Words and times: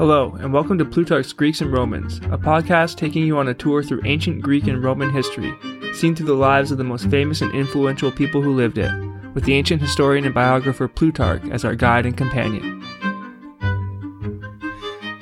Hello, 0.00 0.34
and 0.40 0.50
welcome 0.50 0.78
to 0.78 0.84
Plutarch's 0.86 1.34
Greeks 1.34 1.60
and 1.60 1.70
Romans, 1.70 2.16
a 2.32 2.38
podcast 2.38 2.96
taking 2.96 3.22
you 3.22 3.36
on 3.36 3.48
a 3.48 3.52
tour 3.52 3.82
through 3.82 4.00
ancient 4.06 4.40
Greek 4.40 4.66
and 4.66 4.82
Roman 4.82 5.10
history, 5.10 5.52
seen 5.92 6.16
through 6.16 6.24
the 6.24 6.32
lives 6.32 6.72
of 6.72 6.78
the 6.78 6.84
most 6.84 7.10
famous 7.10 7.42
and 7.42 7.54
influential 7.54 8.10
people 8.10 8.40
who 8.40 8.54
lived 8.54 8.78
it, 8.78 8.90
with 9.34 9.44
the 9.44 9.52
ancient 9.52 9.82
historian 9.82 10.24
and 10.24 10.32
biographer 10.32 10.88
Plutarch 10.88 11.46
as 11.50 11.66
our 11.66 11.74
guide 11.74 12.06
and 12.06 12.16
companion. 12.16 12.82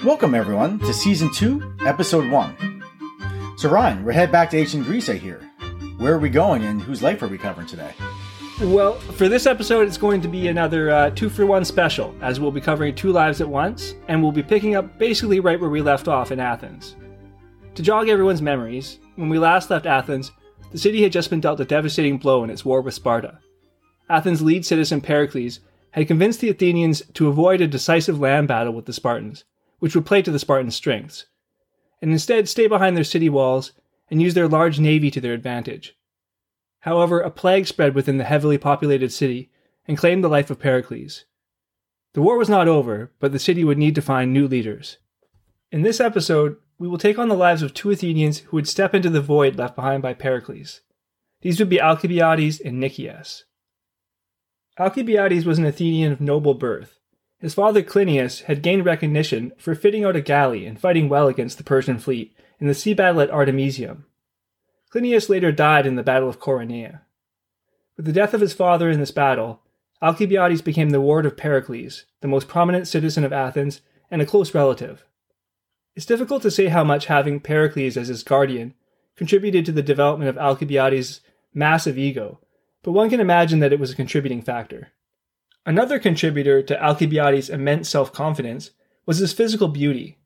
Welcome, 0.05 0.37
everyone, 0.37 0.79
to 0.79 0.95
Season 0.95 1.29
2, 1.35 1.79
Episode 1.85 2.31
1. 2.31 2.85
So, 3.57 3.69
Ryan, 3.69 4.05
we're 4.05 4.13
headed 4.13 4.31
back 4.31 4.51
to 4.51 4.59
ancient 4.59 4.85
Greece, 4.85 5.09
I 5.09 5.15
hear. 5.15 5.41
Where 5.97 6.15
are 6.15 6.21
we 6.21 6.29
going, 6.29 6.63
and 6.63 6.81
whose 6.81 7.03
life 7.03 7.21
are 7.21 7.27
we 7.27 7.37
covering 7.37 7.67
today? 7.67 7.95
Well, 8.61 8.95
for 8.95 9.29
this 9.29 9.47
episode, 9.47 9.87
it's 9.87 9.97
going 9.97 10.21
to 10.21 10.27
be 10.27 10.49
another 10.49 10.91
uh, 10.91 11.11
two 11.11 11.29
for 11.29 11.47
one 11.47 11.65
special, 11.65 12.13
as 12.21 12.41
we'll 12.41 12.51
be 12.51 12.61
covering 12.61 12.93
two 12.93 13.13
lives 13.13 13.41
at 13.41 13.49
once, 13.49 13.95
and 14.09 14.21
we'll 14.21 14.33
be 14.33 14.43
picking 14.43 14.75
up 14.75 14.99
basically 14.99 15.39
right 15.39 15.61
where 15.61 15.71
we 15.71 15.81
left 15.81 16.09
off 16.09 16.33
in 16.33 16.41
Athens. 16.41 16.97
To 17.77 17.83
jog 17.85 18.09
everyone's 18.09 18.43
memories, 18.43 18.99
when 19.15 19.29
we 19.29 19.39
last 19.39 19.71
left 19.71 19.87
Athens, 19.87 20.33
the 20.73 20.79
city 20.79 21.05
had 21.05 21.13
just 21.13 21.31
been 21.31 21.41
dealt 21.41 21.61
a 21.61 21.65
devastating 21.65 22.19
blow 22.19 22.43
in 22.43 22.51
its 22.51 22.65
war 22.65 22.81
with 22.81 22.95
Sparta. 22.95 23.39
Athens' 24.11 24.43
lead 24.43 24.67
citizen 24.67 25.01
Pericles 25.01 25.61
had 25.93 26.09
convinced 26.09 26.41
the 26.41 26.51
Athenians 26.51 27.01
to 27.15 27.29
avoid 27.29 27.61
a 27.61 27.69
decisive 27.69 28.19
land 28.19 28.49
battle 28.49 28.73
with 28.73 28.87
the 28.87 28.93
Spartans, 28.93 29.45
which 29.79 29.95
would 29.95 30.05
play 30.05 30.21
to 30.21 30.33
the 30.33 30.39
Spartans' 30.41 30.75
strengths, 30.75 31.27
and 32.03 32.11
instead 32.11 32.49
stay 32.49 32.67
behind 32.67 32.97
their 32.97 33.05
city 33.05 33.29
walls 33.29 33.71
and 34.11 34.21
use 34.21 34.35
their 34.35 34.49
large 34.49 34.81
navy 34.81 35.13
to 35.13 35.21
their 35.21 35.33
advantage. 35.33 35.95
However, 36.89 37.21
a 37.21 37.31
plague 37.31 37.67
spread 37.67 37.95
within 37.95 38.17
the 38.17 38.25
heavily 38.25 38.57
populated 38.57 39.13
city 39.13 39.51
and 39.87 39.99
claimed 39.99 40.25
the 40.25 40.29
life 40.29 40.49
of 40.49 40.59
Pericles. 40.59 41.27
The 42.15 42.23
war 42.23 42.39
was 42.39 42.49
not 42.49 42.67
over, 42.67 43.13
but 43.21 43.31
the 43.31 43.39
city 43.39 43.63
would 43.63 43.77
need 43.77 43.95
to 43.97 44.01
find 44.01 44.33
new 44.33 44.49
leaders. 44.49 44.97
In 45.71 45.83
this 45.83 46.01
episode, 46.01 46.57
we 46.79 46.89
will 46.89 46.97
take 46.97 47.19
on 47.19 47.29
the 47.29 47.35
lives 47.35 47.61
of 47.61 47.75
two 47.75 47.91
Athenians 47.91 48.39
who 48.39 48.57
would 48.57 48.67
step 48.67 48.95
into 48.95 49.11
the 49.11 49.21
void 49.21 49.57
left 49.57 49.77
behind 49.77 50.03
by 50.03 50.15
Pericles. 50.15 50.81
These 51.43 51.59
would 51.59 51.69
be 51.69 51.79
Alcibiades 51.79 52.59
and 52.59 52.81
Nicias. 52.81 53.45
Alcibiades 54.79 55.45
was 55.45 55.59
an 55.59 55.67
Athenian 55.67 56.11
of 56.11 56.23
noble 56.23 56.55
birth. 56.55 57.01
His 57.39 57.53
father 57.53 57.83
Clinias 57.83 58.45
had 58.45 58.63
gained 58.63 58.87
recognition 58.87 59.53
for 59.59 59.75
fitting 59.75 60.07
out 60.07 60.17
a 60.17 60.23
galley 60.23 60.65
and 60.65 60.81
fighting 60.81 61.11
well 61.11 61.29
against 61.29 61.59
the 61.59 61.65
Persian 61.65 61.99
fleet 61.99 62.35
in 62.59 62.67
the 62.67 62.73
sea 62.73 62.95
battle 62.95 63.21
at 63.21 63.31
Artemisium. 63.31 64.07
Clinias 64.93 65.29
later 65.29 65.53
died 65.53 65.87
in 65.87 65.97
the 65.97 66.03
Battle 66.03 66.29
of 66.29 66.41
Coronea. 66.41 67.03
With 67.97 68.07
the 68.07 68.13
death 68.13 68.33
of 68.33 68.41
his 68.41 68.55
father 68.55 68.89
in 68.89 69.01
this 69.01 69.11
battle, 69.11 69.61
Alcibiades 70.01 70.63
became 70.63 70.91
the 70.91 71.01
ward 71.01 71.27
of 71.27 71.37
Pericles, 71.37 72.05
the 72.21 72.29
most 72.29 72.49
prominent 72.49 72.87
citizen 72.87 73.25
of 73.25 73.33
Athens 73.33 73.81
and 74.11 74.23
a 74.23 74.27
close 74.27 74.55
relative. 74.55 75.05
It's 75.95 76.07
difficult 76.07 76.43
to 76.43 76.51
say 76.51 76.69
how 76.69 76.85
much 76.85 77.07
having 77.07 77.41
Pericles 77.41 77.97
as 77.97 78.09
his 78.09 78.23
guardian 78.23 78.75
contributed 79.17 79.67
to 79.67 79.73
the 79.73 79.83
development 79.83 80.29
of 80.29 80.39
Alcibiades' 80.39 81.21
massive 81.53 81.99
ego, 81.99 82.39
but 82.83 82.93
one 82.93 83.11
can 83.11 83.21
imagine 83.21 83.59
that 83.59 83.73
it 83.73 83.81
was 83.81 83.91
a 83.91 83.97
contributing 83.97 84.41
factor. 84.41 84.93
Another 85.67 85.99
contributor 85.99 86.63
to 86.63 86.83
Alcibiades' 86.83 87.51
immense 87.51 87.89
self 87.89 88.13
confidence 88.13 88.71
was 89.05 89.19
his 89.19 89.33
physical 89.33 89.69
beauty. 89.69 90.18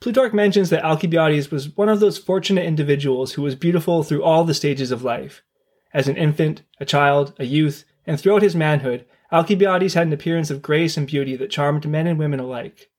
Plutarch 0.00 0.32
mentions 0.32 0.70
that 0.70 0.82
Alcibiades 0.82 1.50
was 1.50 1.76
one 1.76 1.90
of 1.90 2.00
those 2.00 2.16
fortunate 2.16 2.64
individuals 2.64 3.34
who 3.34 3.42
was 3.42 3.54
beautiful 3.54 4.02
through 4.02 4.22
all 4.22 4.44
the 4.44 4.54
stages 4.54 4.90
of 4.90 5.04
life. 5.04 5.42
As 5.92 6.08
an 6.08 6.16
infant, 6.16 6.62
a 6.80 6.86
child, 6.86 7.34
a 7.38 7.44
youth, 7.44 7.84
and 8.06 8.18
throughout 8.18 8.40
his 8.40 8.56
manhood, 8.56 9.04
Alcibiades 9.30 9.92
had 9.92 10.06
an 10.06 10.12
appearance 10.14 10.50
of 10.50 10.62
grace 10.62 10.96
and 10.96 11.06
beauty 11.06 11.36
that 11.36 11.50
charmed 11.50 11.86
men 11.86 12.06
and 12.06 12.18
women 12.18 12.40
alike. 12.40 12.90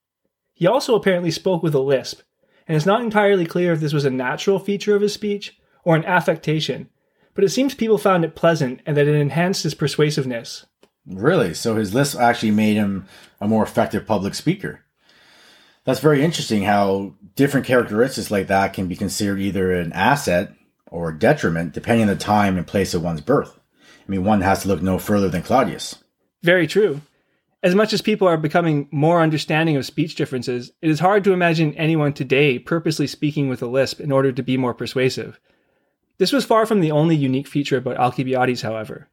He 0.53 0.68
also 0.68 0.94
apparently 0.94 1.31
spoke 1.31 1.64
with 1.64 1.74
a 1.74 1.80
lisp, 1.80 2.22
and 2.68 2.75
it's 2.78 2.86
not 2.86 3.02
entirely 3.02 3.48
clear 3.48 3.74
if 3.74 3.80
this 3.80 3.94
was 3.94 4.06
a 4.06 4.12
natural 4.12 4.59
feature 4.59 4.96
of 4.96 5.02
his 5.02 5.12
speech 5.12 5.58
or 5.84 5.96
an 5.96 6.06
affectation, 6.06 6.88
but 7.34 7.44
it 7.44 7.50
seems 7.50 7.74
people 7.74 7.98
found 7.98 8.24
it 8.24 8.36
pleasant 8.36 8.80
and 8.86 8.96
that 8.96 9.08
it 9.08 9.16
enhanced 9.16 9.64
his 9.64 9.74
persuasiveness. 9.74 10.68
Really? 11.08 11.56
So 11.56 11.78
his 11.78 11.96
lisp 11.96 12.20
actually 12.20 12.52
made 12.52 12.75
him 12.75 13.08
a 13.40 13.48
more 13.48 13.64
effective 13.64 14.06
public 14.06 14.36
speaker? 14.36 14.86
That's 15.84 16.00
very 16.00 16.24
interesting 16.24 16.64
how 16.64 17.16
different 17.36 17.66
characteristics 17.66 18.30
like 18.30 18.47
that 18.47 18.74
can 18.74 18.88
be 18.88 18.96
considered 18.96 19.40
either 19.40 19.72
an 19.72 19.94
asset 19.94 20.53
or 20.88 21.09
a 21.09 21.18
detriment 21.18 21.74
depending 21.74 22.03
on 22.03 22.16
the 22.16 22.22
time 22.22 22.58
and 22.58 22.68
place 22.68 22.94
of 22.94 23.03
one's 23.03 23.22
birth. 23.22 23.59
I 23.80 24.12
mean, 24.12 24.24
one 24.24 24.42
has 24.42 24.62
to 24.62 24.68
look 24.68 24.81
no 24.81 25.00
further 25.00 25.30
than 25.30 25.42
Claudius. 25.42 25.96
Very 26.44 26.68
true. 26.68 27.02
As 27.64 27.75
much 27.75 27.94
as 27.94 28.02
people 28.02 28.28
are 28.28 28.38
becoming 28.38 28.90
more 28.92 29.22
understanding 29.22 29.78
of 29.78 29.86
speech 29.86 30.16
differences, 30.16 30.72
it 30.81 30.90
is 30.90 31.00
hard 31.00 31.24
to 31.24 31.34
imagine 31.34 31.75
anyone 31.75 32.13
today 32.13 32.58
purposely 32.58 33.06
speaking 33.06 33.50
with 33.50 33.62
a 33.62 33.68
lisp 33.68 34.00
in 34.00 34.12
order 34.12 34.31
to 34.31 34.44
be 34.44 34.58
more 34.58 34.74
persuasive. 34.74 35.40
This 36.18 36.31
was 36.31 36.46
far 36.46 36.66
from 36.66 36.81
the 36.81 36.92
only 36.92 37.16
unique 37.16 37.48
feature 37.48 37.78
about 37.78 37.98
Alcibiades, 37.98 38.63
however. 38.63 39.09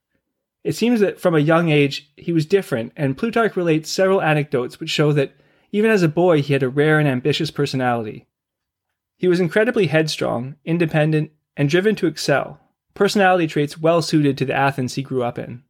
It 0.65 0.75
seems 0.75 1.01
that 1.01 1.21
from 1.21 1.35
a 1.35 1.41
young 1.41 1.69
age 1.71 2.11
he 2.17 2.33
was 2.33 2.47
different, 2.47 2.93
and 2.97 3.17
Plutarch 3.17 3.57
relates 3.57 3.91
several 3.91 4.21
anecdotes 4.21 4.81
which 4.81 4.91
show 4.91 5.13
that 5.13 5.35
even 5.71 5.91
as 5.91 6.03
a 6.03 6.09
boy, 6.09 6.43
he 6.43 6.53
had 6.53 6.63
a 6.63 6.69
rare 6.69 6.99
and 6.99 7.09
ambitious 7.09 7.51
personality. 7.51 8.27
He 9.17 9.29
was 9.29 9.41
incredibly 9.41 9.89
headstrong, 9.89 10.57
independent, 10.65 11.33
and 11.57 11.69
driven 11.69 11.95
to 11.97 12.07
excel, 12.07 12.61
personality 12.95 13.47
traits 13.47 13.79
well 13.79 14.01
suited 14.01 14.39
to 14.39 14.45
the 14.45 14.55
Athens 14.55 14.95
he 14.95 15.03
grew 15.03 15.23
up 15.23 15.39
in. 15.39 15.65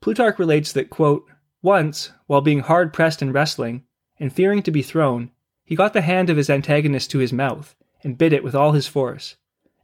Plutarch 0.00 0.38
relates 0.38 0.72
that, 0.72 0.90
quote, 0.90 1.24
once, 1.62 2.10
while 2.26 2.40
being 2.40 2.60
hard 2.60 2.92
pressed 2.92 3.22
in 3.22 3.32
wrestling, 3.32 3.84
and 4.18 4.32
fearing 4.32 4.62
to 4.62 4.70
be 4.70 4.82
thrown, 4.82 5.30
he 5.64 5.76
got 5.76 5.92
the 5.92 6.02
hand 6.02 6.28
of 6.28 6.36
his 6.36 6.50
antagonist 6.50 7.10
to 7.10 7.18
his 7.18 7.32
mouth, 7.32 7.76
and 8.02 8.18
bit 8.18 8.32
it 8.32 8.42
with 8.42 8.54
all 8.54 8.72
his 8.72 8.88
force. 8.88 9.36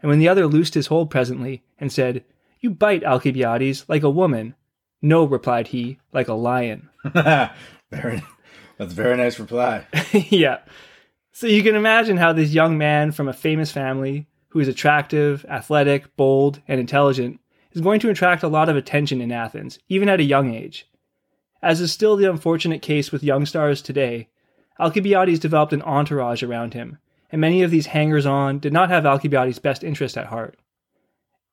And 0.03 0.09
when 0.09 0.19
the 0.19 0.29
other 0.29 0.47
loosed 0.47 0.75
his 0.75 0.89
hold 0.89 1.11
presently, 1.11 1.63
and 1.79 1.93
said, 1.93 2.25
You 2.61 2.71
bite, 2.71 3.05
Alcibiades, 3.05 3.85
like 3.89 4.03
a 4.03 4.11
woman. 4.11 4.55
No, 5.01 5.25
replied 5.25 5.69
he, 5.69 5.99
like 6.13 6.27
a 6.27 6.35
lion. 6.35 6.89
Very 7.91 8.23
that's 8.79 8.93
a 8.93 8.97
very 8.97 9.17
nice 9.17 9.39
reply. 9.39 9.87
yeah. 10.13 10.59
So 11.33 11.47
you 11.47 11.63
can 11.63 11.75
imagine 11.75 12.17
how 12.17 12.33
this 12.33 12.53
young 12.53 12.79
man 12.79 13.13
from 13.13 13.29
a 13.29 13.33
famous 13.33 13.71
family 13.71 14.27
who 14.49 14.61
is 14.61 14.69
attractive, 14.69 15.45
athletic, 15.49 16.17
bold, 16.17 16.63
and 16.67 16.81
intelligent 16.81 17.41
is 17.73 17.81
going 17.81 18.01
to 18.01 18.11
attract 18.11 18.43
a 18.43 18.49
lot 18.49 18.69
of 18.69 18.77
attention 18.77 19.21
in 19.21 19.31
Athens, 19.31 19.79
even 19.89 20.09
at 20.09 20.21
a 20.21 20.25
young 20.25 20.55
age. 20.55 20.89
As 21.63 21.81
is 21.81 21.93
still 21.93 22.17
the 22.17 22.31
unfortunate 22.31 22.83
case 22.83 23.13
with 23.13 23.23
young 23.23 23.45
stars 23.45 23.83
today, 23.83 24.29
Alcibiades 24.81 25.41
developed 25.41 25.73
an 25.73 25.83
entourage 25.83 26.43
around 26.43 26.75
him, 26.75 26.99
and 27.31 27.41
many 27.41 27.63
of 27.63 27.71
these 27.71 27.87
hangers 27.87 28.27
on 28.27 28.59
did 28.59 28.73
not 28.73 28.91
have 28.91 29.05
Alcibiades' 29.05 29.59
best 29.59 29.83
interest 29.83 30.17
at 30.17 30.27
heart. 30.27 30.57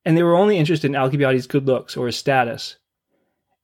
And 0.06 0.16
they 0.16 0.24
were 0.24 0.36
only 0.36 0.58
interested 0.58 0.88
in 0.88 0.96
Alcibiades' 0.96 1.48
good 1.48 1.66
looks 1.66 1.98
or 1.98 2.06
his 2.06 2.16
status, 2.16 2.78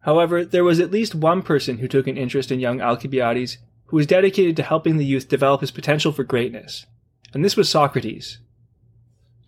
However, 0.02 0.44
there 0.44 0.64
was 0.64 0.80
at 0.80 0.92
least 0.92 1.16
one 1.16 1.42
person 1.42 1.78
who 1.78 1.88
took 1.88 2.08
an 2.08 2.18
interest 2.18 2.52
in 2.52 2.60
young 2.60 2.82
Alcibiades 2.82 3.58
who 3.86 3.98
was 3.98 4.08
dedicated 4.08 4.56
to 4.58 4.64
helping 4.64 4.98
the 4.98 5.06
youth 5.06 5.28
develop 5.28 5.62
his 5.62 5.72
potential 5.72 6.12
for 6.12 6.24
greatness, 6.24 6.86
and 7.34 7.46
this 7.46 7.58
was 7.58 7.70
Socrates. 7.70 8.40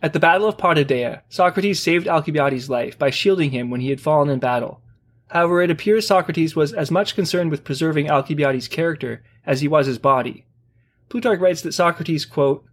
At 0.02 0.14
the 0.14 0.20
Battle 0.20 0.48
of 0.48 0.58
Potidæa, 0.58 1.22
Socrates 1.30 1.80
saved 1.80 2.08
Alcibiades' 2.08 2.70
life 2.70 3.00
by 3.00 3.10
shielding 3.10 3.52
him 3.52 3.70
when 3.70 3.82
he 3.82 3.90
had 3.90 4.02
fallen 4.02 4.30
in 4.30 4.40
battle. 4.40 4.82
However, 5.30 5.62
it 5.62 5.72
appears 5.72 6.06
Socrates 6.06 6.56
was 6.56 6.74
as 6.74 6.92
much 6.92 7.16
concerned 7.16 7.50
with 7.50 7.64
preserving 7.64 8.12
Alcibiades' 8.12 8.68
character 8.68 9.24
as 9.46 9.62
he 9.62 9.68
was 9.68 9.88
his 9.88 9.98
body. 9.98 10.46
Plutarch 11.10 11.40
writes 11.40 11.62
that 11.62 11.74
Socrates, 11.74 12.26
quote, 12.26 12.66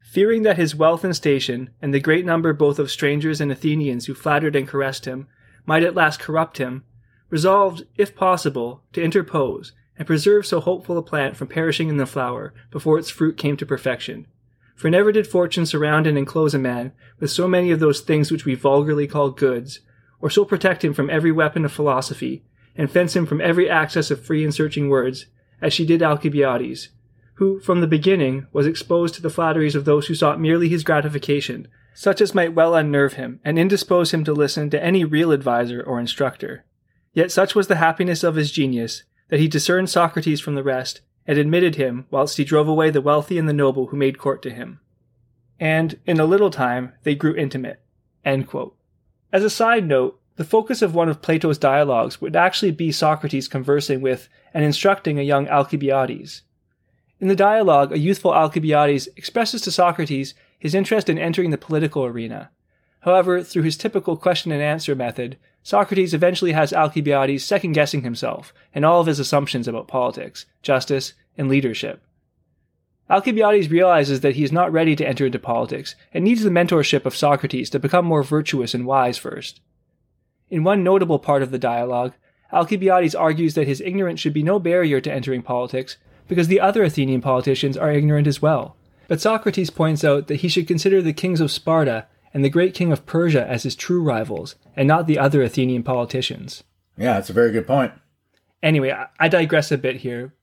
fearing 0.00 0.42
that 0.44 0.56
his 0.56 0.76
wealth 0.76 1.02
and 1.02 1.16
station, 1.16 1.70
and 1.82 1.92
the 1.92 2.00
great 2.00 2.24
number 2.24 2.52
both 2.52 2.78
of 2.78 2.90
strangers 2.90 3.40
and 3.40 3.50
Athenians 3.50 4.06
who 4.06 4.14
flattered 4.14 4.54
and 4.54 4.68
caressed 4.68 5.04
him, 5.04 5.26
might 5.66 5.82
at 5.82 5.96
last 5.96 6.20
corrupt 6.20 6.58
him, 6.58 6.84
resolved, 7.30 7.84
if 7.96 8.14
possible, 8.14 8.82
to 8.92 9.02
interpose 9.02 9.72
and 9.98 10.06
preserve 10.06 10.46
so 10.46 10.60
hopeful 10.60 10.98
a 10.98 11.02
plant 11.02 11.36
from 11.36 11.48
perishing 11.48 11.88
in 11.88 11.96
the 11.96 12.06
flower 12.06 12.52
before 12.70 12.98
its 12.98 13.10
fruit 13.10 13.36
came 13.36 13.56
to 13.56 13.66
perfection. 13.66 14.26
For 14.74 14.90
never 14.90 15.10
did 15.10 15.26
fortune 15.26 15.64
surround 15.64 16.06
and 16.06 16.18
enclose 16.18 16.54
a 16.54 16.58
man 16.58 16.92
with 17.18 17.30
so 17.30 17.48
many 17.48 17.70
of 17.70 17.80
those 17.80 18.00
things 18.00 18.30
which 18.30 18.44
we 18.44 18.54
vulgarly 18.54 19.06
call 19.06 19.30
goods, 19.30 19.80
or 20.20 20.28
so 20.28 20.44
protect 20.44 20.84
him 20.84 20.92
from 20.92 21.08
every 21.08 21.32
weapon 21.32 21.64
of 21.64 21.72
philosophy, 21.72 22.44
and 22.76 22.90
fence 22.90 23.16
him 23.16 23.24
from 23.24 23.40
every 23.40 23.70
access 23.70 24.10
of 24.10 24.24
free 24.24 24.44
and 24.44 24.54
searching 24.54 24.90
words, 24.90 25.26
as 25.62 25.72
she 25.72 25.86
did 25.86 26.02
Alcibiades, 26.02 26.90
who, 27.34 27.58
from 27.60 27.80
the 27.80 27.86
beginning, 27.86 28.46
was 28.52 28.66
exposed 28.66 29.14
to 29.14 29.22
the 29.22 29.30
flatteries 29.30 29.74
of 29.74 29.86
those 29.86 30.08
who 30.08 30.14
sought 30.14 30.40
merely 30.40 30.68
his 30.68 30.84
gratification, 30.84 31.68
such 31.94 32.20
as 32.20 32.34
might 32.34 32.54
well 32.54 32.74
unnerve 32.74 33.14
him, 33.14 33.40
and 33.42 33.58
indispose 33.58 34.12
him 34.12 34.24
to 34.24 34.34
listen 34.34 34.68
to 34.68 34.82
any 34.84 35.04
real 35.04 35.32
adviser 35.32 35.82
or 35.82 35.98
instructor. 35.98 36.64
Yet 37.16 37.32
such 37.32 37.54
was 37.54 37.66
the 37.66 37.76
happiness 37.76 38.22
of 38.22 38.34
his 38.34 38.52
genius 38.52 39.04
that 39.30 39.40
he 39.40 39.48
discerned 39.48 39.88
Socrates 39.88 40.38
from 40.38 40.54
the 40.54 40.62
rest, 40.62 41.00
and 41.26 41.38
admitted 41.38 41.76
him 41.76 42.04
whilst 42.10 42.36
he 42.36 42.44
drove 42.44 42.68
away 42.68 42.90
the 42.90 43.00
wealthy 43.00 43.38
and 43.38 43.48
the 43.48 43.54
noble 43.54 43.86
who 43.86 43.96
made 43.96 44.18
court 44.18 44.42
to 44.42 44.50
him. 44.50 44.80
And 45.58 45.98
in 46.04 46.20
a 46.20 46.26
little 46.26 46.50
time 46.50 46.92
they 47.04 47.14
grew 47.14 47.34
intimate. 47.34 47.80
As 48.22 49.42
a 49.42 49.48
side 49.48 49.88
note, 49.88 50.20
the 50.36 50.44
focus 50.44 50.82
of 50.82 50.94
one 50.94 51.08
of 51.08 51.22
Plato's 51.22 51.56
dialogues 51.56 52.20
would 52.20 52.36
actually 52.36 52.70
be 52.70 52.92
Socrates 52.92 53.48
conversing 53.48 54.02
with 54.02 54.28
and 54.52 54.62
instructing 54.62 55.18
a 55.18 55.22
young 55.22 55.48
Alcibiades. 55.48 56.42
In 57.18 57.28
the 57.28 57.34
dialogue, 57.34 57.92
a 57.92 57.98
youthful 57.98 58.34
Alcibiades 58.34 59.08
expresses 59.16 59.62
to 59.62 59.70
Socrates 59.70 60.34
his 60.58 60.74
interest 60.74 61.08
in 61.08 61.16
entering 61.16 61.50
the 61.50 61.56
political 61.56 62.04
arena. 62.04 62.50
However, 63.00 63.42
through 63.42 63.62
his 63.62 63.78
typical 63.78 64.18
question 64.18 64.52
and 64.52 64.60
answer 64.60 64.94
method, 64.94 65.38
Socrates 65.66 66.14
eventually 66.14 66.52
has 66.52 66.72
Alcibiades 66.72 67.44
second 67.44 67.72
guessing 67.72 68.02
himself 68.02 68.54
and 68.72 68.84
all 68.84 69.00
of 69.00 69.08
his 69.08 69.18
assumptions 69.18 69.66
about 69.66 69.88
politics, 69.88 70.46
justice, 70.62 71.14
and 71.36 71.48
leadership. 71.48 72.04
Alcibiades 73.10 73.68
realizes 73.68 74.20
that 74.20 74.36
he 74.36 74.44
is 74.44 74.52
not 74.52 74.70
ready 74.70 74.94
to 74.94 75.04
enter 75.04 75.26
into 75.26 75.40
politics 75.40 75.96
and 76.14 76.22
needs 76.22 76.44
the 76.44 76.50
mentorship 76.50 77.04
of 77.04 77.16
Socrates 77.16 77.68
to 77.70 77.80
become 77.80 78.04
more 78.04 78.22
virtuous 78.22 78.74
and 78.74 78.86
wise 78.86 79.18
first. 79.18 79.60
In 80.50 80.62
one 80.62 80.84
notable 80.84 81.18
part 81.18 81.42
of 81.42 81.50
the 81.50 81.58
dialogue, 81.58 82.12
Alcibiades 82.52 83.16
argues 83.16 83.54
that 83.54 83.66
his 83.66 83.80
ignorance 83.80 84.20
should 84.20 84.34
be 84.34 84.44
no 84.44 84.60
barrier 84.60 85.00
to 85.00 85.12
entering 85.12 85.42
politics 85.42 85.96
because 86.28 86.46
the 86.46 86.60
other 86.60 86.84
Athenian 86.84 87.22
politicians 87.22 87.76
are 87.76 87.90
ignorant 87.90 88.28
as 88.28 88.40
well. 88.40 88.76
But 89.08 89.20
Socrates 89.20 89.70
points 89.70 90.04
out 90.04 90.28
that 90.28 90.42
he 90.42 90.48
should 90.48 90.68
consider 90.68 91.02
the 91.02 91.12
kings 91.12 91.40
of 91.40 91.50
Sparta 91.50 92.06
and 92.36 92.44
the 92.44 92.50
great 92.50 92.74
king 92.74 92.92
of 92.92 93.06
Persia 93.06 93.48
as 93.48 93.62
his 93.62 93.74
true 93.74 94.02
rivals, 94.02 94.56
and 94.76 94.86
not 94.86 95.06
the 95.06 95.18
other 95.18 95.42
Athenian 95.42 95.82
politicians. 95.82 96.64
Yeah, 96.98 97.14
that's 97.14 97.30
a 97.30 97.32
very 97.32 97.50
good 97.50 97.66
point. 97.66 97.92
Anyway, 98.62 98.94
I 99.18 99.28
digress 99.28 99.72
a 99.72 99.78
bit 99.78 99.96
here, 99.96 100.34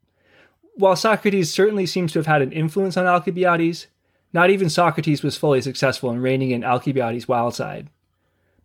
while 0.73 0.95
Socrates 0.95 1.53
certainly 1.53 1.85
seems 1.85 2.11
to 2.11 2.17
have 2.17 2.25
had 2.25 2.41
an 2.41 2.51
influence 2.51 2.97
on 2.97 3.05
Alcibiades, 3.05 3.85
not 4.33 4.49
even 4.49 4.71
Socrates 4.71 5.21
was 5.21 5.37
fully 5.37 5.61
successful 5.61 6.09
in 6.09 6.19
reining 6.19 6.49
in 6.49 6.63
Alcibiades' 6.63 7.27
wild 7.27 7.53
side. 7.53 7.91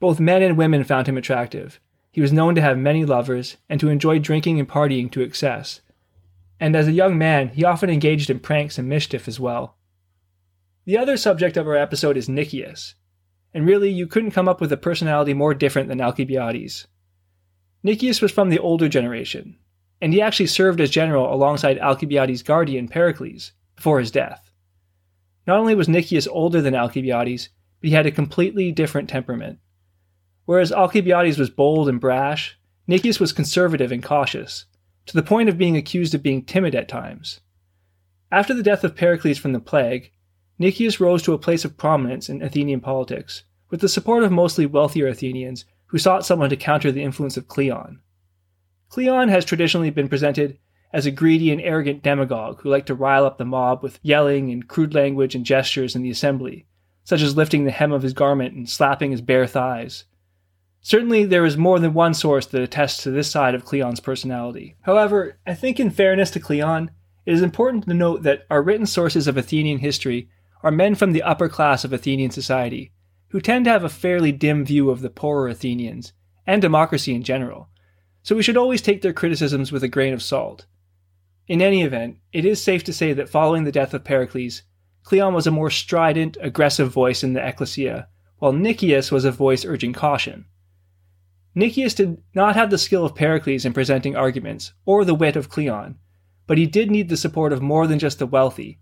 Both 0.01 0.21
men 0.21 0.41
and 0.41 0.57
women 0.57 0.85
found 0.85 1.07
him 1.07 1.19
attractive. 1.19 1.81
He 2.11 2.23
was 2.23 2.33
known 2.33 2.55
to 2.55 2.63
have 2.63 2.79
many 2.79 3.05
lovers 3.05 3.59
and 3.69 3.79
to 3.81 3.91
enjoy 3.91 4.21
drinking 4.21 4.59
and 4.59 4.67
partying 4.67 5.13
to 5.13 5.21
excess. 5.21 5.83
And 6.59 6.75
as 6.75 6.89
a 6.89 6.93
young 6.93 7.19
man, 7.19 7.51
he 7.51 7.63
often 7.63 7.91
engaged 7.91 8.31
in 8.31 8.41
pranks 8.41 8.79
and 8.79 8.89
mischief 8.89 9.29
as 9.29 9.39
well. 9.39 9.77
The 10.87 10.97
other 10.97 11.19
subject 11.19 11.59
of 11.59 11.69
our 11.69 11.77
episode 11.77 12.17
is 12.17 12.31
Nicias. 12.31 12.95
And 13.55 13.67
really, 13.67 13.91
you 13.91 14.07
couldn't 14.07 14.33
come 14.33 14.49
up 14.49 14.61
with 14.61 14.73
a 14.73 14.77
personality 14.77 15.35
more 15.35 15.55
different 15.55 15.89
than 15.89 16.01
Alcibiades. 16.01 16.87
Nicias 17.83 18.21
was 18.21 18.33
from 18.33 18.51
the 18.51 18.59
older 18.59 18.89
generation, 18.89 19.57
and 20.01 20.13
he 20.13 20.21
actually 20.21 20.47
served 20.47 20.81
as 20.81 20.91
general 20.91 21.33
alongside 21.33 21.79
Alcibiades' 21.79 22.43
guardian 22.43 22.89
Pericles 22.89 23.53
before 23.77 24.01
his 24.01 24.11
death. 24.11 24.51
Not 25.47 25.59
only 25.59 25.75
was 25.75 25.89
Nicias 25.89 26.29
older 26.29 26.61
than 26.61 26.75
Alcibiades, 26.75 27.49
but 27.81 27.89
he 27.89 27.95
had 27.95 28.07
a 28.07 28.11
completely 28.11 28.71
different 28.73 29.09
temperament. 29.09 29.61
Whereas 30.45 30.73
Alcibiades 30.73 31.39
was 31.39 31.51
bold 31.51 31.89
and 31.89 32.01
brash, 32.01 32.59
Nicias 32.87 33.21
was 33.21 33.33
conservative 33.33 33.93
and 33.93 34.03
cautious, 34.03 34.67
to 35.07 35.15
the 35.15 35.23
point 35.23 35.49
of 35.49 35.59
being 35.59 35.77
accused 35.77 36.15
of 36.15 36.23
being 36.23 36.45
timid 36.45 36.75
at 36.75 36.89
times. 36.89 37.41
After 38.31 38.53
the 38.53 38.63
death 38.63 38.85
of 38.85 38.97
Pericles 38.97 39.39
from 39.39 39.53
the 39.53 39.61
plague, 39.61 40.11
Nicias 40.59 40.99
rose 40.99 41.23
to 41.23 41.33
a 41.33 41.39
place 41.39 41.65
of 41.65 41.77
prominence 41.77 42.29
in 42.29 42.43
Athenian 42.43 42.81
politics, 42.81 43.45
with 43.71 43.81
the 43.81 43.89
support 43.89 44.25
of 44.25 44.33
mostly 44.33 44.67
wealthier 44.67 45.07
Athenians 45.07 45.65
who 45.87 45.99
sought 45.99 46.27
someone 46.27 46.51
to 46.51 46.57
counter 46.57 46.91
the 46.91 47.03
influence 47.03 47.37
of 47.37 47.49
Cleon. 47.49 48.01
Cleon 48.89 49.29
has 49.29 49.45
traditionally 49.45 49.91
been 49.91 50.09
presented 50.09 50.59
as 50.93 51.07
a 51.07 51.11
greedy 51.11 51.53
and 51.53 51.61
arrogant 51.61 52.03
demagogue 52.03 52.61
who 52.61 52.71
liked 52.71 52.87
to 52.87 52.95
rile 52.95 53.25
up 53.25 53.39
the 53.39 53.45
mob 53.45 53.83
with 53.83 54.01
yelling 54.03 54.51
and 54.51 54.69
crude 54.69 54.95
language 54.95 55.35
and 55.35 55.45
gestures 55.45 55.95
in 55.95 56.03
the 56.03 56.11
assembly, 56.11 56.67
such 57.05 57.21
as 57.21 57.37
lifting 57.37 57.65
the 57.65 57.71
hem 57.71 57.93
of 57.93 58.03
his 58.03 58.13
garment 58.13 58.55
and 58.55 58.69
slapping 58.69 59.11
his 59.11 59.21
bare 59.21 59.47
thighs. 59.47 60.05
Certainly, 60.81 61.27
there 61.27 61.45
is 61.45 61.57
more 61.57 61.79
than 61.79 61.93
one 61.93 62.15
source 62.15 62.47
that 62.47 62.63
attests 62.63 63.03
to 63.03 63.11
this 63.11 63.31
side 63.31 63.55
of 63.55 63.65
Cleon's 63.65 64.01
personality. 64.01 64.77
However, 64.83 65.39
I 65.47 65.55
think 65.55 65.79
in 65.79 65.91
fairness 65.91 66.31
to 66.33 66.41
Cleon, 66.41 66.91
it 67.27 67.35
is 67.35 67.43
important 67.43 67.87
to 67.87 67.95
note 67.95 68.23
that 68.23 68.47
our 68.49 68.63
written 68.63 68.87
sources 68.87 69.27
of 69.27 69.37
Athenian 69.37 69.79
history 69.79 70.31
are 70.63 70.71
men 70.71 70.95
from 70.95 71.13
the 71.13 71.23
upper 71.23 71.49
class 71.49 71.85
of 71.85 71.93
Athenian 71.93 72.31
society, 72.31 72.93
who 73.29 73.41
tend 73.41 73.65
to 73.65 73.71
have 73.71 73.85
a 73.85 73.89
fairly 73.89 74.33
dim 74.33 74.65
view 74.65 74.91
of 74.91 75.01
the 75.01 75.11
poorer 75.11 75.49
Athenians, 75.49 76.13
and 76.47 76.63
democracy 76.63 77.15
in 77.15 77.23
general, 77.23 77.69
so 78.23 78.35
we 78.35 78.43
should 78.43 78.57
always 78.57 78.83
take 78.83 79.03
their 79.03 79.13
criticisms 79.13 79.71
with 79.71 79.85
a 79.85 79.89
grain 79.89 80.13
of 80.13 80.23
salt. 80.23 80.67
In 81.47 81.63
any 81.63 81.83
event, 81.83 82.19
it 82.33 82.45
is 82.45 82.63
safe 82.63 82.85
to 82.85 82.93
say 82.93 83.13
that 83.13 83.29
following 83.29 83.65
the 83.65 83.73
death 83.73 83.95
of 83.95 84.05
Pericles, 84.05 84.63
Cleon 85.03 85.33
was 85.33 85.47
a 85.47 85.51
more 85.51 85.71
strident, 85.71 86.37
aggressive 86.41 86.91
voice 86.91 87.23
in 87.23 87.33
the 87.33 87.47
ecclesia, 87.47 88.09
while 88.39 88.53
Nicias 88.53 89.11
was 89.11 89.25
a 89.25 89.33
voice 89.33 89.65
urging 89.65 89.93
caution. 89.93 90.45
Nicias 91.55 91.95
did 91.95 92.23
not 92.35 92.55
have 92.55 92.71
the 92.71 92.79
skill 92.79 93.05
of 93.05 93.15
Pericles 93.15 93.65
in 93.65 93.73
presenting 93.73 94.15
arguments, 94.15 94.73
or 94.85 95.05
the 95.05 95.15
wit 95.15 95.37
of 95.37 95.49
Cleon, 95.49 95.99
but 96.47 96.59
he 96.59 96.67
did 96.67 96.91
need 96.91 97.09
the 97.09 97.17
support 97.17 97.53
of 97.53 97.63
more 97.63 97.87
than 97.87 97.99
just 97.99 98.19
the 98.19 98.27
wealthy, 98.27 98.79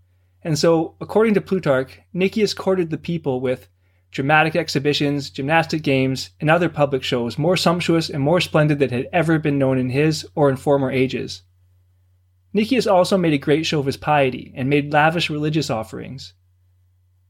and 0.47 0.57
so, 0.57 0.95
according 1.01 1.33
to 1.33 1.41
Plutarch, 1.41 1.99
Nicias 2.13 2.53
courted 2.53 2.89
the 2.89 2.97
people 2.97 3.41
with 3.41 3.67
dramatic 4.11 4.55
exhibitions, 4.55 5.29
gymnastic 5.29 5.83
games, 5.83 6.29
and 6.39 6.49
other 6.49 6.69
public 6.69 7.03
shows 7.03 7.37
more 7.37 7.57
sumptuous 7.57 8.09
and 8.09 8.23
more 8.23 8.39
splendid 8.39 8.79
than 8.79 8.91
had 8.91 9.09
ever 9.11 9.39
been 9.39 9.57
known 9.57 9.77
in 9.77 9.89
his 9.89 10.25
or 10.35 10.49
in 10.49 10.55
former 10.55 10.89
ages. 10.89 11.41
Nicias 12.53 12.87
also 12.87 13.17
made 13.17 13.33
a 13.33 13.37
great 13.37 13.65
show 13.65 13.81
of 13.81 13.87
his 13.87 13.97
piety 13.97 14.53
and 14.55 14.69
made 14.69 14.93
lavish 14.93 15.29
religious 15.29 15.69
offerings. 15.69 16.33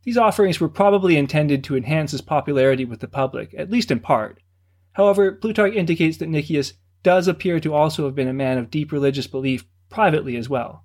These 0.03 0.19
offerings 0.19 0.59
were 0.59 0.69
probably 0.69 1.17
intended 1.17 1.63
to 1.63 1.75
enhance 1.75 2.11
his 2.11 2.21
popularity 2.21 2.85
with 2.85 2.99
the 2.99 3.07
public, 3.07 3.51
at 3.57 3.71
least 3.71 3.89
in 3.89 3.99
part. 3.99 4.43
However, 4.91 5.31
Plutarch 5.31 5.73
indicates 5.73 6.17
that 6.17 6.29
Nicias 6.29 6.73
does 7.01 7.27
appear 7.27 7.59
to 7.61 7.73
also 7.73 8.05
have 8.05 8.13
been 8.13 8.27
a 8.27 8.33
man 8.33 8.59
of 8.59 8.69
deep 8.69 8.91
religious 8.91 9.25
belief 9.25 9.65
privately 9.89 10.35
as 10.35 10.47
well. 10.47 10.83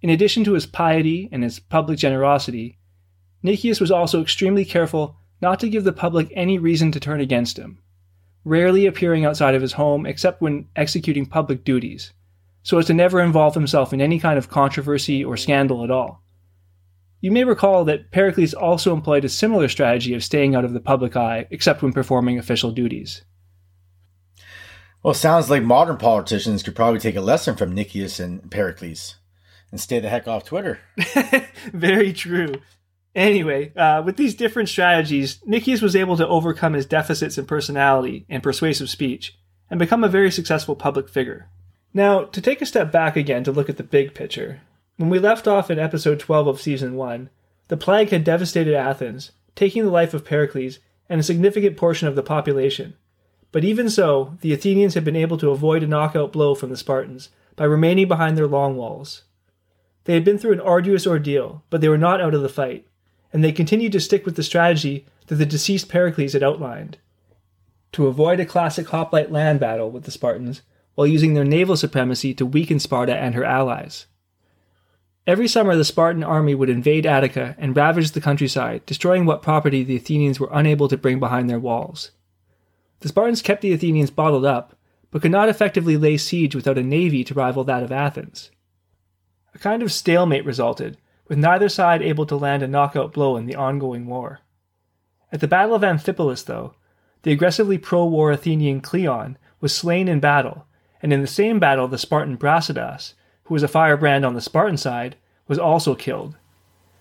In 0.00 0.10
addition 0.10 0.44
to 0.44 0.52
his 0.52 0.66
piety 0.66 1.28
and 1.32 1.42
his 1.42 1.58
public 1.58 1.98
generosity, 1.98 2.78
Nicias 3.42 3.80
was 3.80 3.90
also 3.90 4.22
extremely 4.22 4.64
careful 4.64 5.16
not 5.40 5.58
to 5.60 5.68
give 5.68 5.84
the 5.84 5.92
public 5.92 6.30
any 6.34 6.58
reason 6.58 6.92
to 6.92 7.00
turn 7.00 7.20
against 7.20 7.56
him, 7.56 7.80
rarely 8.44 8.86
appearing 8.86 9.24
outside 9.24 9.54
of 9.54 9.62
his 9.62 9.72
home 9.72 10.06
except 10.06 10.40
when 10.40 10.68
executing 10.76 11.26
public 11.26 11.64
duties, 11.64 12.12
so 12.62 12.78
as 12.78 12.86
to 12.86 12.94
never 12.94 13.20
involve 13.20 13.54
himself 13.54 13.92
in 13.92 14.00
any 14.00 14.20
kind 14.20 14.38
of 14.38 14.48
controversy 14.48 15.24
or 15.24 15.36
scandal 15.36 15.82
at 15.82 15.90
all. 15.90 16.22
You 17.20 17.32
may 17.32 17.42
recall 17.42 17.84
that 17.86 18.12
Pericles 18.12 18.54
also 18.54 18.92
employed 18.92 19.24
a 19.24 19.28
similar 19.28 19.68
strategy 19.68 20.14
of 20.14 20.22
staying 20.22 20.54
out 20.54 20.64
of 20.64 20.72
the 20.72 20.80
public 20.80 21.16
eye 21.16 21.46
except 21.50 21.82
when 21.82 21.92
performing 21.92 22.38
official 22.38 22.70
duties. 22.70 23.22
Well, 25.02 25.14
sounds 25.14 25.50
like 25.50 25.62
modern 25.64 25.96
politicians 25.96 26.62
could 26.62 26.76
probably 26.76 27.00
take 27.00 27.16
a 27.16 27.20
lesson 27.20 27.56
from 27.56 27.74
Nicias 27.74 28.20
and 28.20 28.48
Pericles 28.50 29.16
and 29.70 29.80
stay 29.80 30.00
the 30.00 30.08
heck 30.08 30.26
off 30.26 30.44
Twitter. 30.44 30.80
Very 31.72 32.12
true. 32.12 32.54
Anyway, 33.14 33.72
uh, 33.74 34.02
with 34.04 34.16
these 34.16 34.34
different 34.34 34.68
strategies, 34.68 35.40
Nicias 35.44 35.82
was 35.82 35.96
able 35.96 36.16
to 36.16 36.28
overcome 36.28 36.74
his 36.74 36.86
deficits 36.86 37.38
in 37.38 37.46
personality 37.46 38.24
and 38.28 38.42
persuasive 38.42 38.88
speech 38.88 39.36
and 39.70 39.78
become 39.78 40.04
a 40.04 40.08
very 40.08 40.30
successful 40.30 40.76
public 40.76 41.08
figure. 41.08 41.48
Now, 41.92 42.24
to 42.24 42.40
take 42.40 42.62
a 42.62 42.66
step 42.66 42.92
back 42.92 43.16
again 43.16 43.44
to 43.44 43.52
look 43.52 43.68
at 43.68 43.76
the 43.76 43.82
big 43.82 44.14
picture, 44.14 44.60
when 44.96 45.10
we 45.10 45.18
left 45.18 45.48
off 45.48 45.70
in 45.70 45.78
episode 45.78 46.20
12 46.20 46.46
of 46.46 46.60
season 46.60 46.94
1, 46.96 47.30
the 47.68 47.76
plague 47.76 48.10
had 48.10 48.24
devastated 48.24 48.74
Athens, 48.74 49.32
taking 49.54 49.84
the 49.84 49.90
life 49.90 50.14
of 50.14 50.24
Pericles 50.24 50.78
and 51.08 51.20
a 51.20 51.24
significant 51.24 51.76
portion 51.76 52.08
of 52.08 52.14
the 52.14 52.22
population. 52.22 52.94
But 53.50 53.64
even 53.64 53.88
so, 53.88 54.36
the 54.42 54.52
Athenians 54.52 54.94
had 54.94 55.04
been 55.04 55.16
able 55.16 55.38
to 55.38 55.50
avoid 55.50 55.82
a 55.82 55.86
knockout 55.86 56.32
blow 56.32 56.54
from 56.54 56.70
the 56.70 56.76
Spartans 56.76 57.30
by 57.56 57.64
remaining 57.64 58.06
behind 58.06 58.36
their 58.36 58.46
long 58.46 58.76
walls. 58.76 59.22
They 60.08 60.14
had 60.14 60.24
been 60.24 60.38
through 60.38 60.54
an 60.54 60.60
arduous 60.60 61.06
ordeal, 61.06 61.64
but 61.68 61.82
they 61.82 61.88
were 61.90 61.98
not 61.98 62.18
out 62.18 62.32
of 62.32 62.40
the 62.40 62.48
fight, 62.48 62.86
and 63.30 63.44
they 63.44 63.52
continued 63.52 63.92
to 63.92 64.00
stick 64.00 64.24
with 64.24 64.36
the 64.36 64.42
strategy 64.42 65.04
that 65.26 65.34
the 65.34 65.44
deceased 65.44 65.90
Pericles 65.90 66.32
had 66.32 66.42
outlined 66.42 66.96
to 67.92 68.06
avoid 68.06 68.40
a 68.40 68.46
classic 68.46 68.88
hoplite 68.88 69.30
land 69.30 69.60
battle 69.60 69.90
with 69.90 70.04
the 70.04 70.10
Spartans 70.10 70.62
while 70.94 71.06
using 71.06 71.34
their 71.34 71.44
naval 71.44 71.76
supremacy 71.76 72.32
to 72.32 72.46
weaken 72.46 72.78
Sparta 72.78 73.14
and 73.14 73.34
her 73.34 73.44
allies. 73.44 74.06
Every 75.26 75.46
summer, 75.46 75.76
the 75.76 75.84
Spartan 75.84 76.24
army 76.24 76.54
would 76.54 76.70
invade 76.70 77.04
Attica 77.04 77.54
and 77.58 77.76
ravage 77.76 78.12
the 78.12 78.20
countryside, 78.22 78.86
destroying 78.86 79.26
what 79.26 79.42
property 79.42 79.84
the 79.84 79.96
Athenians 79.96 80.40
were 80.40 80.48
unable 80.50 80.88
to 80.88 80.96
bring 80.96 81.20
behind 81.20 81.50
their 81.50 81.60
walls. 81.60 82.12
The 83.00 83.08
Spartans 83.08 83.42
kept 83.42 83.60
the 83.60 83.74
Athenians 83.74 84.10
bottled 84.10 84.46
up, 84.46 84.74
but 85.10 85.20
could 85.20 85.32
not 85.32 85.50
effectively 85.50 85.98
lay 85.98 86.16
siege 86.16 86.54
without 86.54 86.78
a 86.78 86.82
navy 86.82 87.24
to 87.24 87.34
rival 87.34 87.62
that 87.64 87.82
of 87.82 87.92
Athens. 87.92 88.50
A 89.58 89.60
kind 89.60 89.82
of 89.82 89.90
stalemate 89.90 90.44
resulted, 90.44 90.98
with 91.26 91.36
neither 91.36 91.68
side 91.68 92.00
able 92.00 92.24
to 92.26 92.36
land 92.36 92.62
a 92.62 92.68
knockout 92.68 93.12
blow 93.12 93.36
in 93.36 93.46
the 93.46 93.56
ongoing 93.56 94.06
war. 94.06 94.38
At 95.32 95.40
the 95.40 95.48
Battle 95.48 95.74
of 95.74 95.82
Amphipolis, 95.82 96.44
though, 96.44 96.74
the 97.24 97.32
aggressively 97.32 97.76
pro 97.76 98.04
war 98.06 98.30
Athenian 98.30 98.80
Cleon 98.80 99.36
was 99.60 99.74
slain 99.74 100.06
in 100.06 100.20
battle, 100.20 100.68
and 101.02 101.12
in 101.12 101.22
the 101.22 101.26
same 101.26 101.58
battle 101.58 101.88
the 101.88 101.98
Spartan 101.98 102.38
Brasidas, 102.38 103.14
who 103.46 103.54
was 103.54 103.64
a 103.64 103.68
firebrand 103.68 104.24
on 104.24 104.34
the 104.34 104.40
Spartan 104.40 104.76
side, 104.76 105.16
was 105.48 105.58
also 105.58 105.96
killed. 105.96 106.36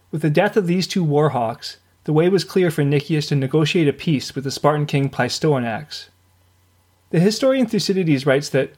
With 0.10 0.24
the 0.24 0.30
death 0.32 0.58
of 0.58 0.66
these 0.66 0.88
two 0.88 1.06
warhawks, 1.06 1.76
the 2.06 2.14
way 2.14 2.28
was 2.28 2.44
clear 2.44 2.72
for 2.72 2.84
Nicias 2.84 3.28
to 3.28 3.36
negotiate 3.36 3.88
a 3.88 3.94
peace 3.94 4.34
with 4.34 4.46
the 4.46 4.50
Spartan 4.50 4.88
king 4.88 5.12
Pleistoanax. 5.12 6.08
The 7.12 7.20
historian 7.20 7.68
Thucydides 7.68 8.26
writes 8.26 8.50
that, 8.50 8.72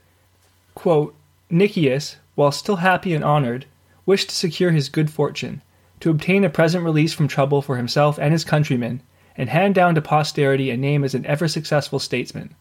quote, 0.75 1.15
Nicias, 1.49 2.17
while 2.39 2.53
still 2.53 2.77
happy 2.77 3.13
and 3.13 3.21
honored, 3.21 3.65
wished 4.05 4.29
to 4.29 4.35
secure 4.35 4.71
his 4.71 4.87
good 4.87 5.11
fortune, 5.11 5.61
to 5.99 6.09
obtain 6.09 6.45
a 6.45 6.49
present 6.49 6.85
release 6.85 7.13
from 7.13 7.27
trouble 7.27 7.61
for 7.61 7.75
himself 7.75 8.17
and 8.17 8.31
his 8.31 8.45
countrymen, 8.45 9.01
and 9.35 9.49
hand 9.49 9.75
down 9.75 9.93
to 9.93 10.01
posterity 10.01 10.69
a 10.69 10.77
name 10.77 11.03
as 11.03 11.13
an 11.13 11.25
ever 11.25 11.49
successful 11.49 11.99
statesman, 11.99 12.55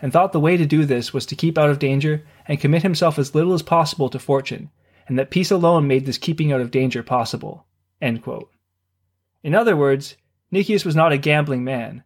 and 0.00 0.14
thought 0.14 0.32
the 0.32 0.40
way 0.40 0.56
to 0.56 0.64
do 0.64 0.86
this 0.86 1.12
was 1.12 1.26
to 1.26 1.36
keep 1.36 1.58
out 1.58 1.68
of 1.68 1.78
danger 1.78 2.24
and 2.46 2.58
commit 2.58 2.82
himself 2.82 3.18
as 3.18 3.34
little 3.34 3.52
as 3.52 3.60
possible 3.60 4.08
to 4.08 4.18
fortune, 4.18 4.70
and 5.06 5.18
that 5.18 5.28
peace 5.28 5.50
alone 5.50 5.86
made 5.86 6.06
this 6.06 6.16
keeping 6.16 6.50
out 6.50 6.62
of 6.62 6.70
danger 6.70 7.02
possible. 7.02 7.66
In 8.00 9.54
other 9.54 9.76
words, 9.76 10.16
Nicias 10.50 10.86
was 10.86 10.96
not 10.96 11.12
a 11.12 11.18
gambling 11.18 11.64
man. 11.64 12.02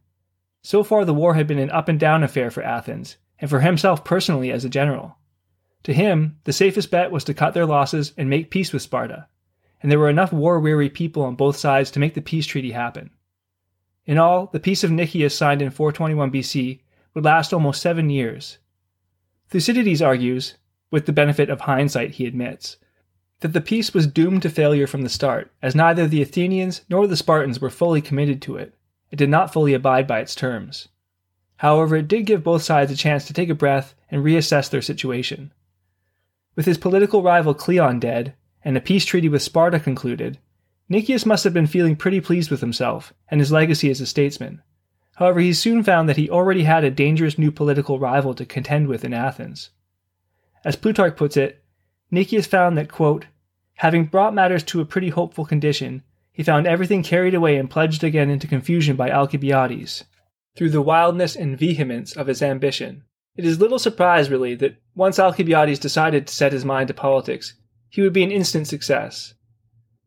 So 0.65 0.83
far, 0.83 1.05
the 1.05 1.15
war 1.15 1.35
had 1.35 1.47
been 1.47 1.61
an 1.61 1.71
up 1.71 1.89
and 1.89 2.01
down 2.01 2.25
affair 2.25 2.51
for 2.51 2.65
Athens, 2.65 3.17
and 3.39 3.49
for 3.49 3.61
himself 3.61 4.03
personally 4.03 4.51
as 4.51 4.65
a 4.65 4.69
general. 4.69 5.19
To 5.85 5.93
him, 5.93 6.39
the 6.45 6.53
safest 6.53 6.91
bet 6.91 7.11
was 7.11 7.25
to 7.25 7.35
cut 7.35 7.55
their 7.55 7.67
losses 7.67 8.13
and 8.17 8.31
make 8.31 8.51
peace 8.51 8.73
with 8.73 8.83
Sparta, 8.83 9.27
and 9.83 9.91
there 9.91 9.99
were 9.99 10.11
enough 10.11 10.33
war 10.33 10.61
weary 10.61 10.89
people 10.89 11.25
on 11.25 11.35
both 11.35 11.57
sides 11.57 11.91
to 11.91 12.01
make 12.01 12.15
the 12.15 12.21
peace 12.21 12.47
treaty 12.47 12.71
happen. 12.71 13.11
In 14.05 14.19
all, 14.19 14.47
the 14.47 14.61
Peace 14.61 14.83
of 14.83 14.91
Nicias 14.91 15.37
signed 15.37 15.63
in 15.63 15.71
421 15.71 16.31
BC 16.31 16.81
would 17.15 17.25
last 17.25 17.53
almost 17.53 17.83
seven 17.83 18.11
years. 18.11 18.59
Thucydides 19.49 20.03
argues, 20.03 20.55
with 20.91 21.07
the 21.07 21.13
benefit 21.13 21.51
of 21.51 21.63
hindsight 21.63 22.13
he 22.13 22.27
admits, 22.27 22.77
that 23.41 23.53
the 23.53 23.61
peace 23.61 23.93
was 23.93 24.07
doomed 24.07 24.43
to 24.43 24.51
failure 24.51 24.87
from 24.87 25.03
the 25.03 25.09
start, 25.09 25.53
as 25.63 25.75
neither 25.75 26.07
the 26.07 26.23
Athenians 26.23 26.83
nor 26.89 27.07
the 27.07 27.17
Spartans 27.17 27.61
were 27.61 27.71
fully 27.71 28.01
committed 28.01 28.41
to 28.43 28.57
it. 28.57 28.75
It 29.11 29.17
did 29.17 29.29
not 29.29 29.53
fully 29.53 29.75
abide 29.75 30.07
by 30.07 30.21
its 30.21 30.35
terms. 30.35 30.89
However, 31.57 31.97
it 31.97 32.09
did 32.09 32.27
give 32.27 32.43
both 32.43 32.63
sides 32.63 32.91
a 32.91 32.97
chance 32.97 33.27
to 33.27 33.33
take 33.33 33.49
a 33.49 33.55
breath 33.55 33.95
and 34.11 34.25
reassess 34.25 34.71
their 34.71 34.83
situation. 34.83 35.53
With 36.55 36.67
his 36.67 36.79
political 36.79 37.23
rival 37.23 37.55
Cleon 37.55 37.99
dead, 37.99 38.35
and 38.65 38.77
a 38.77 38.81
peace 38.81 39.05
treaty 39.05 39.29
with 39.29 39.43
Sparta 39.43 39.81
concluded, 39.81 40.39
Nicias 40.89 41.25
must 41.25 41.45
have 41.45 41.55
been 41.55 41.67
feeling 41.67 41.97
pretty 41.97 42.21
pleased 42.21 42.51
with 42.51 42.61
himself 42.61 43.15
and 43.31 43.41
his 43.41 43.51
legacy 43.51 43.91
as 43.91 44.01
a 44.01 44.07
statesman. 44.07 44.63
However, 45.17 45.41
he 45.41 45.53
soon 45.53 45.83
found 45.83 46.09
that 46.09 46.17
he 46.17 46.29
already 46.29 46.65
had 46.65 46.85
a 46.85 46.91
dangerous 46.91 47.39
new 47.39 47.51
political 47.51 47.99
rival 47.99 48.35
to 48.35 48.45
contend 48.45 48.89
with 48.89 49.05
in 49.05 49.15
Athens. 49.15 49.71
As 50.65 50.77
Plutarch 50.77 51.17
puts 51.17 51.37
it, 51.37 51.65
Nicias 52.11 52.47
found 52.47 52.77
that, 52.77 52.91
quote, 52.91 53.27
having 53.77 54.05
brought 54.05 54.35
matters 54.35 54.63
to 54.65 54.81
a 54.81 54.87
pretty 54.87 55.09
hopeful 55.09 55.45
condition, 55.47 56.03
he 56.33 56.43
found 56.43 56.67
everything 56.67 57.03
carried 57.03 57.35
away 57.35 57.57
and 57.57 57.71
plunged 57.71 58.05
again 58.05 58.31
into 58.31 58.47
confusion 58.47 58.97
by 58.97 59.11
Alcibiades, 59.11 60.05
through 60.57 60.71
the 60.71 60.83
wildness 60.83 61.35
and 61.37 61.59
vehemence 61.59 62.17
of 62.17 62.27
his 62.27 62.43
ambition. 62.43 63.05
It 63.37 63.45
is 63.45 63.61
little 63.61 63.79
surprise, 63.79 64.31
really, 64.31 64.55
that 64.57 64.77
once 64.95 65.19
Alcibiades 65.19 65.79
decided 65.79 66.27
to 66.27 66.35
set 66.35 66.53
his 66.53 66.65
mind 66.65 66.89
to 66.89 66.95
politics, 66.95 67.55
he 67.89 68.03
would 68.03 68.13
be 68.13 68.25
an 68.25 68.31
instant 68.31 68.69
success. 68.69 69.35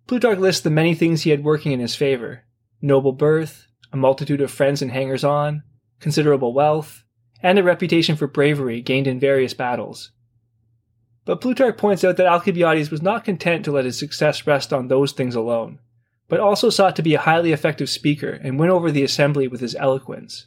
Plutarch 0.08 0.38
lists 0.38 0.62
the 0.62 0.70
many 0.70 0.94
things 0.94 1.24
he 1.24 1.32
had 1.32 1.44
working 1.44 1.72
in 1.72 1.80
his 1.80 1.96
favor 1.96 2.44
noble 2.82 3.14
birth, 3.14 3.68
a 3.92 3.98
multitude 3.98 4.42
of 4.42 4.52
friends 4.52 4.82
and 4.82 4.92
hangers 4.92 5.24
on, 5.24 5.64
considerable 6.00 6.54
wealth, 6.54 7.04
and 7.42 7.58
a 7.58 7.64
reputation 7.64 8.16
for 8.16 8.28
bravery 8.28 8.82
gained 8.82 9.08
in 9.08 9.20
various 9.20 9.56
battles. 9.56 10.12
But 11.26 11.42
Plutarch 11.42 11.78
points 11.78 12.04
out 12.04 12.18
that 12.18 12.28
Alcibiades 12.28 12.92
was 12.92 13.02
not 13.02 13.24
content 13.24 13.66
to 13.66 13.72
let 13.72 13.86
his 13.86 13.98
success 13.98 14.46
rest 14.46 14.72
on 14.72 14.88
those 14.88 15.14
things 15.14 15.34
alone, 15.34 15.80
but 16.28 16.40
also 16.40 16.70
sought 16.70 16.96
to 16.98 17.02
be 17.02 17.16
a 17.16 17.20
highly 17.20 17.52
effective 17.52 17.90
speaker 17.90 18.30
and 18.30 18.60
win 18.60 18.70
over 18.70 18.92
the 18.92 19.04
assembly 19.04 19.48
with 19.48 19.62
his 19.62 19.76
eloquence. 19.76 20.46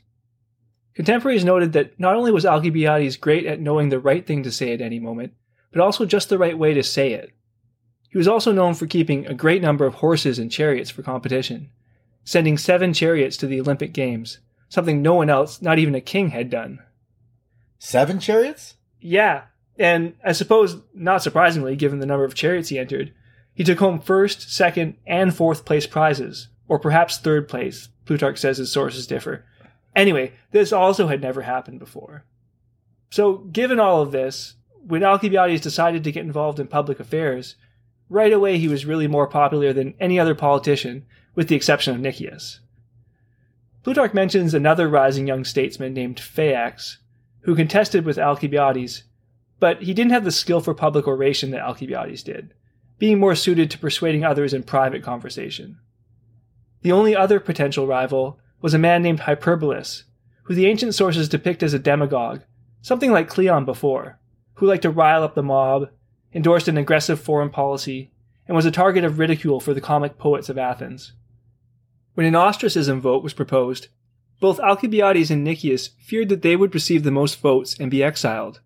Contemporaries 0.99 1.45
noted 1.45 1.75
that 1.75 1.97
not 2.01 2.17
only 2.17 2.33
was 2.33 2.45
Alcibiades 2.45 3.17
great 3.17 3.47
at 3.47 3.61
knowing 3.61 3.89
the 3.89 4.01
right 4.01 4.27
thing 4.27 4.43
to 4.43 4.51
say 4.51 4.73
at 4.73 4.81
any 4.81 4.99
moment, 4.99 5.33
but 5.71 5.81
also 5.81 6.05
just 6.05 6.29
the 6.29 6.39
right 6.39 6.59
way 6.59 6.75
to 6.75 6.83
say 6.83 7.13
it. 7.13 7.31
He 8.11 8.19
was 8.19 8.27
also 8.27 8.51
known 8.51 8.75
for 8.75 8.89
keeping 8.89 9.25
a 9.25 9.33
great 9.33 9.63
number 9.63 9.87
of 9.87 9.95
horses 9.95 10.41
and 10.41 10.51
chariots 10.51 10.91
for 10.91 11.05
competition, 11.05 11.71
sending 12.25 12.59
seven 12.59 12.93
chariots 12.93 13.37
to 13.37 13.47
the 13.47 13.61
Olympic 13.61 13.93
Games, 13.93 14.41
something 14.69 15.01
no 15.01 15.15
one 15.15 15.31
else, 15.31 15.63
not 15.63 15.79
even 15.79 15.95
a 15.95 16.01
king, 16.01 16.31
had 16.31 16.51
done. 16.51 16.81
Seven 17.79 18.19
chariots? 18.19 18.75
Yeah, 19.01 19.43
and 19.79 20.15
I 20.25 20.33
suppose, 20.33 20.79
not 20.93 21.23
surprisingly, 21.23 21.77
given 21.77 22.01
the 22.01 22.07
number 22.07 22.25
of 22.25 22.35
chariots 22.35 22.71
he 22.71 22.79
entered, 22.81 23.15
he 23.55 23.63
took 23.63 23.79
home 23.79 24.01
first, 24.01 24.53
second, 24.53 24.97
and 25.07 25.33
fourth 25.33 25.65
place 25.65 25.87
prizes, 25.87 26.49
or 26.67 26.81
perhaps 26.81 27.19
third 27.19 27.49
place. 27.49 27.89
Plutarch 28.05 28.39
says 28.39 28.59
his 28.59 28.73
sources 28.73 29.07
differ. 29.07 29.45
Anyway, 29.99 30.33
this 30.53 30.73
also 30.73 31.09
had 31.09 31.21
never 31.21 31.43
happened 31.43 31.81
before. 31.81 32.25
So, 33.11 33.39
given 33.39 33.81
all 33.81 34.01
of 34.01 34.13
this, 34.13 34.55
when 34.87 35.03
Alcibiades 35.03 35.61
decided 35.61 36.05
to 36.05 36.13
get 36.13 36.25
involved 36.25 36.61
in 36.61 36.69
public 36.69 37.01
affairs, 37.01 37.57
right 38.09 38.33
away 38.33 38.59
he 38.59 38.69
was 38.69 38.87
really 38.87 39.09
more 39.09 39.27
popular 39.27 39.73
than 39.73 39.95
any 39.99 40.21
other 40.21 40.37
politician, 40.37 41.05
with 41.35 41.49
the 41.49 41.57
exception 41.57 41.97
of 41.97 42.01
Nicias. 42.01 42.61
Plutarch 43.83 44.15
mentions 44.15 44.55
another 44.55 44.89
rising 44.89 45.27
young 45.27 45.45
statesman 45.45 45.95
named 45.95 46.21
Phaeax, 46.21 46.99
who 47.41 47.57
contested 47.57 48.05
with 48.05 48.21
Alcibiades, 48.21 49.03
but 49.59 49.83
he 49.83 49.95
didn't 49.95 50.13
have 50.13 50.25
the 50.25 50.31
skill 50.31 50.61
for 50.61 50.75
public 50.75 51.09
oration 51.09 51.51
that 51.51 51.63
Alcibiades 51.63 52.23
did, 52.23 52.55
being 53.01 53.19
more 53.19 53.35
suited 53.35 53.69
to 53.73 53.79
persuading 53.79 54.23
others 54.25 54.55
in 54.55 54.63
private 54.63 55.03
conversation. 55.03 55.81
The 56.83 56.93
only 56.93 57.17
other 57.17 57.41
potential 57.41 57.89
rival 57.89 58.39
was 58.61 58.75
a 58.75 58.79
man 58.79 59.03
named 59.03 59.21
Hyperbolus, 59.21 60.05
who 60.45 60.55
the 60.55 60.67
ancient 60.67 60.95
sources 60.95 61.29
depict 61.29 61.63
as 61.63 61.75
a 61.75 61.79
demagogue, 61.79 62.43
something 62.83 63.13
like 63.13 63.29
Cleon 63.29 63.65
before, 63.65 64.19
who 64.55 64.67
liked 64.67 64.83
to 64.83 64.91
rile 64.91 65.23
up 65.23 65.35
the 65.35 65.43
mob, 65.43 65.91
endorsed 66.33 66.69
an 66.69 66.77
aggressive 66.77 67.21
foreign 67.21 67.51
policy, 67.51 68.11
and 68.47 68.57
was 68.57 68.67
a 68.67 68.71
target 68.71 69.05
of 69.05 69.19
ridicule 69.19 69.61
for 69.61 69.75
the 69.75 69.81
comic 69.81 70.19
poets 70.19 70.49
of 70.49 70.59
Athens. 70.59 71.13
When 72.15 72.27
an 72.27 72.35
ostracism 72.35 73.01
vote 73.01 73.23
was 73.23 73.35
proposed, 73.35 73.89
both 74.41 74.61
Alcibiades 74.61 75.31
and 75.31 75.45
Nicias 75.45 75.91
feared 76.01 76.29
that 76.31 76.43
they 76.43 76.57
would 76.57 76.75
receive 76.75 77.03
the 77.03 77.11
most 77.11 77.41
votes 77.41 77.77
and 77.79 77.91
be 77.91 78.03
exiled. 78.03 78.61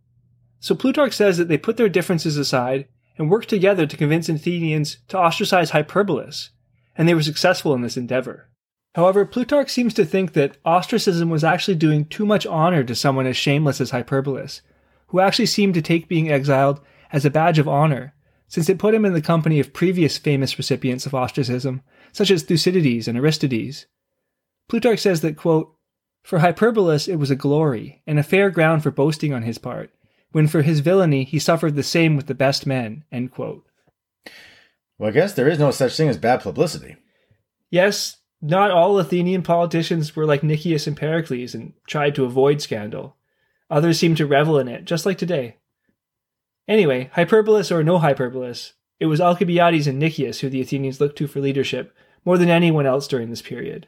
So 0.60 0.74
Plutarch 0.74 1.12
says 1.12 1.38
that 1.38 1.48
they 1.48 1.58
put 1.58 1.76
their 1.76 1.88
differences 1.88 2.36
aside 2.36 2.86
and 3.18 3.30
worked 3.30 3.48
together 3.48 3.86
to 3.86 3.96
convince 3.96 4.28
Athenians 4.28 4.98
to 5.08 5.18
ostracize 5.18 5.72
Hyperbolus, 5.72 6.50
and 6.96 7.08
they 7.08 7.14
were 7.14 7.22
successful 7.22 7.74
in 7.74 7.82
this 7.82 7.96
endeavor. 7.96 8.48
However, 8.94 9.24
Plutarch 9.24 9.70
seems 9.70 9.94
to 9.94 10.04
think 10.04 10.34
that 10.34 10.58
ostracism 10.64 11.30
was 11.30 11.44
actually 11.44 11.76
doing 11.76 12.04
too 12.04 12.26
much 12.26 12.46
honor 12.46 12.84
to 12.84 12.94
someone 12.94 13.26
as 13.26 13.36
shameless 13.36 13.80
as 13.80 13.90
Hyperbolus, 13.90 14.60
who 15.08 15.20
actually 15.20 15.46
seemed 15.46 15.74
to 15.74 15.82
take 15.82 16.08
being 16.08 16.30
exiled 16.30 16.80
as 17.10 17.24
a 17.24 17.30
badge 17.30 17.58
of 17.58 17.68
honor, 17.68 18.14
since 18.48 18.68
it 18.68 18.78
put 18.78 18.94
him 18.94 19.06
in 19.06 19.14
the 19.14 19.22
company 19.22 19.60
of 19.60 19.72
previous 19.72 20.18
famous 20.18 20.58
recipients 20.58 21.06
of 21.06 21.14
ostracism, 21.14 21.80
such 22.12 22.30
as 22.30 22.42
Thucydides 22.42 23.08
and 23.08 23.16
Aristides. 23.16 23.86
Plutarch 24.68 24.98
says 24.98 25.22
that, 25.22 25.38
quote, 25.38 25.74
For 26.22 26.40
Hyperbolus 26.40 27.08
it 27.08 27.16
was 27.16 27.30
a 27.30 27.36
glory, 27.36 28.02
and 28.06 28.18
a 28.18 28.22
fair 28.22 28.50
ground 28.50 28.82
for 28.82 28.90
boasting 28.90 29.32
on 29.32 29.42
his 29.42 29.56
part, 29.56 29.90
when 30.32 30.48
for 30.48 30.60
his 30.60 30.80
villainy 30.80 31.24
he 31.24 31.38
suffered 31.38 31.76
the 31.76 31.82
same 31.82 32.14
with 32.14 32.26
the 32.26 32.34
best 32.34 32.66
men, 32.66 33.04
Well, 34.98 35.08
I 35.08 35.12
guess 35.12 35.32
there 35.32 35.48
is 35.48 35.58
no 35.58 35.70
such 35.70 35.96
thing 35.96 36.08
as 36.08 36.18
bad 36.18 36.42
publicity. 36.42 36.96
Yes, 37.70 38.18
not 38.42 38.72
all 38.72 38.98
Athenian 38.98 39.42
politicians 39.42 40.16
were 40.16 40.26
like 40.26 40.42
Nicias 40.42 40.88
and 40.88 40.96
Pericles 40.96 41.54
and 41.54 41.74
tried 41.86 42.16
to 42.16 42.24
avoid 42.24 42.60
scandal. 42.60 43.14
Others 43.70 44.00
seemed 44.00 44.16
to 44.16 44.26
revel 44.26 44.58
in 44.58 44.66
it, 44.66 44.84
just 44.84 45.06
like 45.06 45.16
today. 45.16 45.58
Anyway, 46.66 47.10
Hyperbolus 47.14 47.70
or 47.70 47.84
no 47.84 48.00
Hyperbolus, 48.00 48.72
it 48.98 49.06
was 49.06 49.20
Alcibiades 49.20 49.86
and 49.86 49.98
Nicias 49.98 50.40
who 50.40 50.48
the 50.48 50.60
Athenians 50.60 51.00
looked 51.00 51.16
to 51.18 51.28
for 51.28 51.40
leadership 51.40 51.94
more 52.24 52.36
than 52.36 52.48
anyone 52.48 52.84
else 52.84 53.06
during 53.06 53.30
this 53.30 53.42
period. 53.42 53.86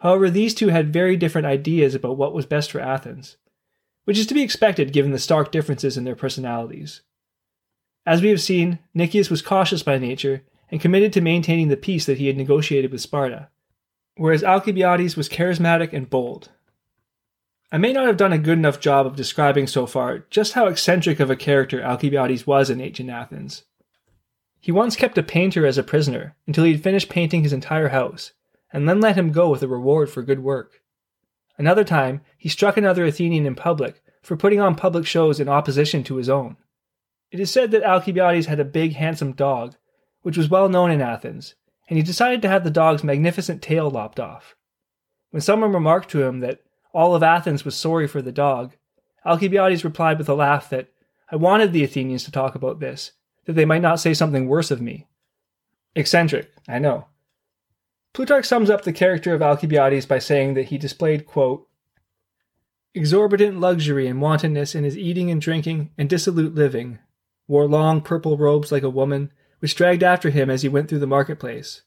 However, 0.00 0.28
these 0.28 0.54
two 0.54 0.68
had 0.68 0.92
very 0.92 1.16
different 1.16 1.46
ideas 1.46 1.94
about 1.94 2.18
what 2.18 2.34
was 2.34 2.46
best 2.46 2.70
for 2.70 2.80
Athens, 2.80 3.38
which 4.04 4.18
is 4.18 4.26
to 4.26 4.34
be 4.34 4.42
expected 4.42 4.92
given 4.92 5.12
the 5.12 5.18
stark 5.18 5.50
differences 5.50 5.96
in 5.96 6.04
their 6.04 6.14
personalities. 6.14 7.00
As 8.06 8.22
we 8.22 8.28
have 8.28 8.40
seen, 8.40 8.78
Nicias 8.94 9.30
was 9.30 9.42
cautious 9.42 9.82
by 9.82 9.98
nature 9.98 10.44
and 10.70 10.80
committed 10.80 11.12
to 11.14 11.20
maintaining 11.22 11.68
the 11.68 11.76
peace 11.76 12.04
that 12.06 12.18
he 12.18 12.26
had 12.26 12.36
negotiated 12.36 12.92
with 12.92 13.00
Sparta 13.00 13.48
whereas 14.18 14.44
Alcibiades 14.44 15.16
was 15.16 15.28
charismatic 15.28 15.92
and 15.92 16.10
bold. 16.10 16.50
I 17.70 17.78
may 17.78 17.92
not 17.92 18.06
have 18.06 18.16
done 18.16 18.32
a 18.32 18.38
good 18.38 18.58
enough 18.58 18.80
job 18.80 19.06
of 19.06 19.16
describing 19.16 19.66
so 19.66 19.86
far 19.86 20.20
just 20.30 20.54
how 20.54 20.66
eccentric 20.66 21.20
of 21.20 21.30
a 21.30 21.36
character 21.36 21.82
Alcibiades 21.82 22.46
was 22.46 22.68
in 22.68 22.80
ancient 22.80 23.10
Athens. 23.10 23.64
He 24.60 24.72
once 24.72 24.96
kept 24.96 25.18
a 25.18 25.22
painter 25.22 25.64
as 25.64 25.78
a 25.78 25.82
prisoner 25.84 26.34
until 26.46 26.64
he 26.64 26.72
had 26.72 26.82
finished 26.82 27.08
painting 27.08 27.42
his 27.42 27.52
entire 27.52 27.88
house, 27.88 28.32
and 28.72 28.88
then 28.88 29.00
let 29.00 29.16
him 29.16 29.30
go 29.30 29.48
with 29.48 29.62
a 29.62 29.68
reward 29.68 30.10
for 30.10 30.22
good 30.22 30.40
work. 30.40 30.82
Another 31.56 31.84
time, 31.84 32.22
he 32.36 32.48
struck 32.48 32.76
another 32.76 33.04
Athenian 33.04 33.46
in 33.46 33.54
public 33.54 34.02
for 34.22 34.36
putting 34.36 34.60
on 34.60 34.74
public 34.74 35.06
shows 35.06 35.38
in 35.38 35.48
opposition 35.48 36.02
to 36.04 36.16
his 36.16 36.28
own. 36.28 36.56
It 37.30 37.38
is 37.38 37.50
said 37.50 37.70
that 37.70 37.84
Alcibiades 37.84 38.46
had 38.46 38.58
a 38.58 38.64
big, 38.64 38.94
handsome 38.94 39.32
dog, 39.32 39.76
which 40.22 40.36
was 40.36 40.50
well 40.50 40.68
known 40.68 40.90
in 40.90 41.00
Athens, 41.00 41.54
and 41.88 41.96
he 41.96 42.02
decided 42.02 42.42
to 42.42 42.48
have 42.48 42.64
the 42.64 42.70
dog's 42.70 43.02
magnificent 43.02 43.62
tail 43.62 43.90
lopped 43.90 44.20
off. 44.20 44.54
When 45.30 45.40
someone 45.40 45.72
remarked 45.72 46.10
to 46.10 46.22
him 46.22 46.40
that 46.40 46.60
all 46.92 47.14
of 47.14 47.22
Athens 47.22 47.64
was 47.64 47.76
sorry 47.76 48.06
for 48.06 48.22
the 48.22 48.32
dog, 48.32 48.74
Alcibiades 49.24 49.84
replied 49.84 50.18
with 50.18 50.28
a 50.28 50.34
laugh 50.34 50.70
that 50.70 50.88
I 51.30 51.36
wanted 51.36 51.72
the 51.72 51.84
Athenians 51.84 52.24
to 52.24 52.30
talk 52.30 52.54
about 52.54 52.80
this, 52.80 53.12
that 53.44 53.54
they 53.54 53.64
might 53.64 53.82
not 53.82 54.00
say 54.00 54.14
something 54.14 54.48
worse 54.48 54.70
of 54.70 54.80
me. 54.80 55.06
Eccentric, 55.94 56.50
I 56.66 56.78
know. 56.78 57.06
Plutarch 58.14 58.46
sums 58.46 58.70
up 58.70 58.82
the 58.82 58.92
character 58.92 59.34
of 59.34 59.42
Alcibiades 59.42 60.06
by 60.06 60.18
saying 60.18 60.54
that 60.54 60.66
he 60.66 60.78
displayed, 60.78 61.26
quote, 61.26 61.66
exorbitant 62.94 63.60
luxury 63.60 64.06
and 64.06 64.20
wantonness 64.20 64.74
in 64.74 64.84
his 64.84 64.96
eating 64.96 65.30
and 65.30 65.40
drinking 65.40 65.90
and 65.98 66.08
dissolute 66.08 66.54
living, 66.54 66.98
wore 67.46 67.66
long 67.66 68.00
purple 68.00 68.36
robes 68.36 68.72
like 68.72 68.82
a 68.82 68.90
woman, 68.90 69.30
which 69.60 69.74
dragged 69.74 70.02
after 70.02 70.30
him 70.30 70.50
as 70.50 70.62
he 70.62 70.68
went 70.68 70.88
through 70.88 70.98
the 70.98 71.06
marketplace, 71.06 71.82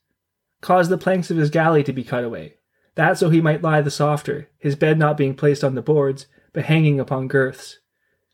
caused 0.62 0.92
the 0.92 0.98
planks 0.98 1.32
of 1.32 1.38
his 1.38 1.50
galley 1.50 1.84
to 1.84 1.94
be 1.94 2.04
cut 2.04 2.24
away, 2.24 2.56
that 2.96 3.18
so 3.18 3.30
he 3.30 3.42
might 3.42 3.62
lie 3.62 3.82
the 3.82 3.92
softer, 3.92 4.50
his 4.58 4.76
bed 4.76 4.98
not 4.98 5.18
being 5.18 5.34
placed 5.34 5.64
on 5.64 5.76
the 5.76 5.82
boards, 5.82 6.28
but 6.54 6.66
hanging 6.66 7.00
upon 7.00 7.28
girths. 7.28 7.80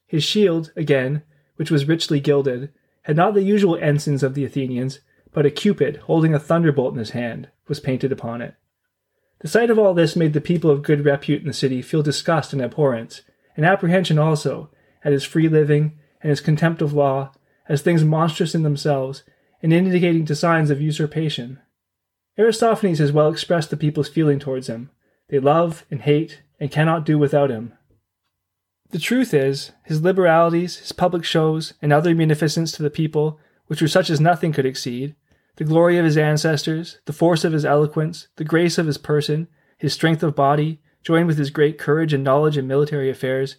His 0.06 0.24
shield, 0.24 0.72
again, 0.76 1.24
which 1.58 1.72
was 1.72 1.88
richly 1.88 2.20
gilded, 2.20 2.72
had 3.04 3.16
not 3.16 3.34
the 3.34 3.44
usual 3.44 3.76
ensigns 3.78 4.24
of 4.24 4.34
the 4.34 4.44
Athenians, 4.46 5.00
but 5.32 5.46
a 5.46 5.52
cupid 5.52 5.98
holding 5.98 6.34
a 6.34 6.40
thunderbolt 6.40 6.94
in 6.94 7.00
his 7.00 7.12
hand 7.12 7.50
was 7.68 7.80
painted 7.80 8.12
upon 8.12 8.42
it. 8.42 8.56
The 9.40 9.48
sight 9.48 9.70
of 9.70 9.78
all 9.78 9.94
this 9.94 10.16
made 10.16 10.34
the 10.34 10.42
people 10.42 10.72
of 10.72 10.82
good 10.82 11.06
repute 11.06 11.42
in 11.42 11.48
the 11.48 11.54
city 11.54 11.82
feel 11.82 12.02
disgust 12.02 12.54
and 12.54 12.62
abhorrence, 12.62 13.22
and 13.56 13.66
apprehension 13.66 14.18
also, 14.18 14.72
at 15.04 15.12
his 15.12 15.24
free 15.24 15.48
living 15.48 16.00
and 16.22 16.30
his 16.32 16.42
contempt 16.42 16.82
of 16.82 16.94
law, 16.94 17.32
as 17.70 17.82
things 17.82 18.04
monstrous 18.04 18.56
in 18.56 18.64
themselves, 18.64 19.24
and 19.62 19.74
indicating 19.74 20.26
to 20.26 20.36
signs 20.36 20.70
of 20.70 20.82
usurpation. 20.82 21.60
Aristophanes 22.38 23.00
has 23.00 23.12
well 23.12 23.30
expressed 23.30 23.70
the 23.70 23.78
people's 23.78 24.10
feeling 24.10 24.40
towards 24.40 24.68
him. 24.68 24.92
They 25.30 25.40
love 25.40 25.86
and 25.90 26.02
hate, 26.02 26.44
and 26.60 26.72
cannot 26.72 27.06
do 27.06 27.18
without 27.18 27.50
him. 27.50 27.74
The 28.92 29.00
truth 29.00 29.34
is, 29.34 29.72
his 29.84 30.02
liberalities, 30.02 30.78
his 30.78 30.92
public 30.92 31.26
shows, 31.26 31.74
and 31.82 31.92
other 31.92 32.16
munificence 32.16 32.72
to 32.74 32.84
the 32.84 32.90
people, 32.90 33.40
which 33.66 33.82
were 33.82 33.88
such 33.88 34.10
as 34.10 34.22
nothing 34.22 34.54
could 34.54 34.66
exceed, 34.66 35.16
the 35.58 35.64
glory 35.64 35.98
of 35.98 36.06
his 36.06 36.18
ancestors, 36.18 37.00
the 37.06 37.14
force 37.14 37.44
of 37.44 37.52
his 37.52 37.66
eloquence, 37.66 38.28
the 38.38 38.44
grace 38.44 38.78
of 38.78 38.86
his 38.86 38.98
person, 38.98 39.48
his 39.78 39.94
strength 39.94 40.24
of 40.24 40.36
body, 40.36 40.80
joined 41.04 41.28
with 41.28 41.38
his 41.38 41.50
great 41.50 41.78
courage 41.78 42.14
and 42.14 42.24
knowledge 42.24 42.58
in 42.58 42.68
military 42.68 43.10
affairs, 43.10 43.58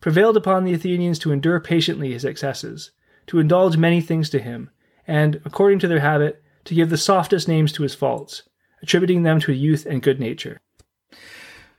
prevailed 0.00 0.36
upon 0.36 0.64
the 0.64 0.72
Athenians 0.72 1.18
to 1.18 1.32
endure 1.32 1.60
patiently 1.60 2.12
his 2.12 2.24
excesses, 2.24 2.90
to 3.28 3.38
indulge 3.38 3.76
many 3.76 4.00
things 4.00 4.30
to 4.30 4.38
him, 4.38 4.70
and, 5.06 5.40
according 5.44 5.78
to 5.80 5.88
their 5.88 6.00
habit, 6.00 6.42
to 6.64 6.74
give 6.74 6.90
the 6.90 6.96
softest 6.96 7.48
names 7.48 7.72
to 7.72 7.82
his 7.82 7.94
faults, 7.94 8.42
attributing 8.82 9.22
them 9.22 9.40
to 9.40 9.52
youth 9.52 9.86
and 9.86 10.02
good 10.02 10.20
nature. 10.20 10.58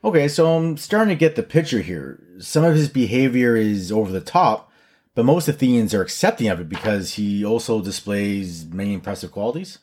Okay, 0.04 0.28
so 0.28 0.56
I'm 0.56 0.78
starting 0.78 1.10
to 1.10 1.20
get 1.20 1.36
the 1.36 1.44
picture 1.44 1.82
here. 1.82 2.24
Some 2.40 2.64
of 2.64 2.76
his 2.76 2.88
behavior 2.88 3.56
is 3.56 3.92
over 3.92 4.12
the 4.12 4.22
top, 4.22 4.72
but 5.16 5.26
most 5.26 5.48
Athenians 5.48 5.94
are 5.94 6.04
accepting 6.04 6.48
of 6.48 6.60
it 6.60 6.70
because 6.70 7.16
he 7.16 7.44
also 7.44 7.82
displays 7.82 8.66
many 8.66 8.94
impressive 8.94 9.32
qualities. 9.32 9.80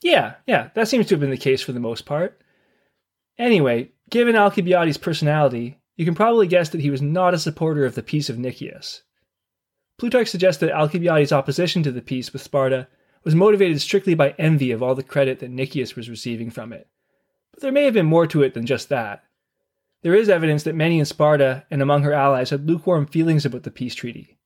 Yeah, 0.00 0.34
yeah, 0.46 0.70
that 0.74 0.88
seems 0.88 1.06
to 1.06 1.14
have 1.14 1.20
been 1.20 1.30
the 1.30 1.36
case 1.36 1.60
for 1.60 1.72
the 1.72 1.80
most 1.80 2.06
part. 2.06 2.40
Anyway, 3.36 3.90
given 4.10 4.36
Alcibiades' 4.36 4.96
personality, 4.96 5.78
you 5.96 6.04
can 6.04 6.14
probably 6.14 6.46
guess 6.46 6.68
that 6.70 6.80
he 6.80 6.90
was 6.90 7.02
not 7.02 7.34
a 7.34 7.38
supporter 7.38 7.84
of 7.84 7.96
the 7.96 8.02
peace 8.02 8.30
of 8.30 8.38
Nicias. 8.38 9.02
Plutarch 9.98 10.28
suggests 10.28 10.60
that 10.60 10.70
Alcibiades' 10.70 11.32
opposition 11.32 11.82
to 11.82 11.90
the 11.90 12.00
peace 12.00 12.32
with 12.32 12.40
Sparta 12.40 12.86
was 13.24 13.34
motivated 13.34 13.80
strictly 13.80 14.14
by 14.14 14.34
envy 14.38 14.70
of 14.70 14.80
all 14.80 14.94
the 14.94 15.02
credit 15.02 15.40
that 15.40 15.50
Nicias 15.50 15.96
was 15.96 16.08
receiving 16.08 16.50
from 16.50 16.72
it. 16.72 16.86
But 17.52 17.62
there 17.62 17.72
may 17.72 17.84
have 17.84 17.94
been 17.94 18.06
more 18.06 18.26
to 18.28 18.42
it 18.42 18.54
than 18.54 18.64
just 18.64 18.88
that. 18.90 19.24
There 20.02 20.14
is 20.14 20.28
evidence 20.28 20.62
that 20.62 20.76
many 20.76 21.00
in 21.00 21.04
Sparta 21.04 21.64
and 21.70 21.82
among 21.82 22.04
her 22.04 22.12
allies 22.12 22.50
had 22.50 22.66
lukewarm 22.66 23.06
feelings 23.06 23.44
about 23.44 23.64
the 23.64 23.72
peace 23.72 23.96
treaty. 23.96 24.38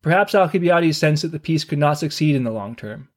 Perhaps 0.00 0.34
Alcibiades 0.34 0.96
sensed 0.96 1.22
that 1.22 1.32
the 1.32 1.38
peace 1.38 1.64
could 1.64 1.78
not 1.78 1.98
succeed 1.98 2.34
in 2.34 2.44
the 2.44 2.50
long 2.50 2.74
term. 2.74 3.08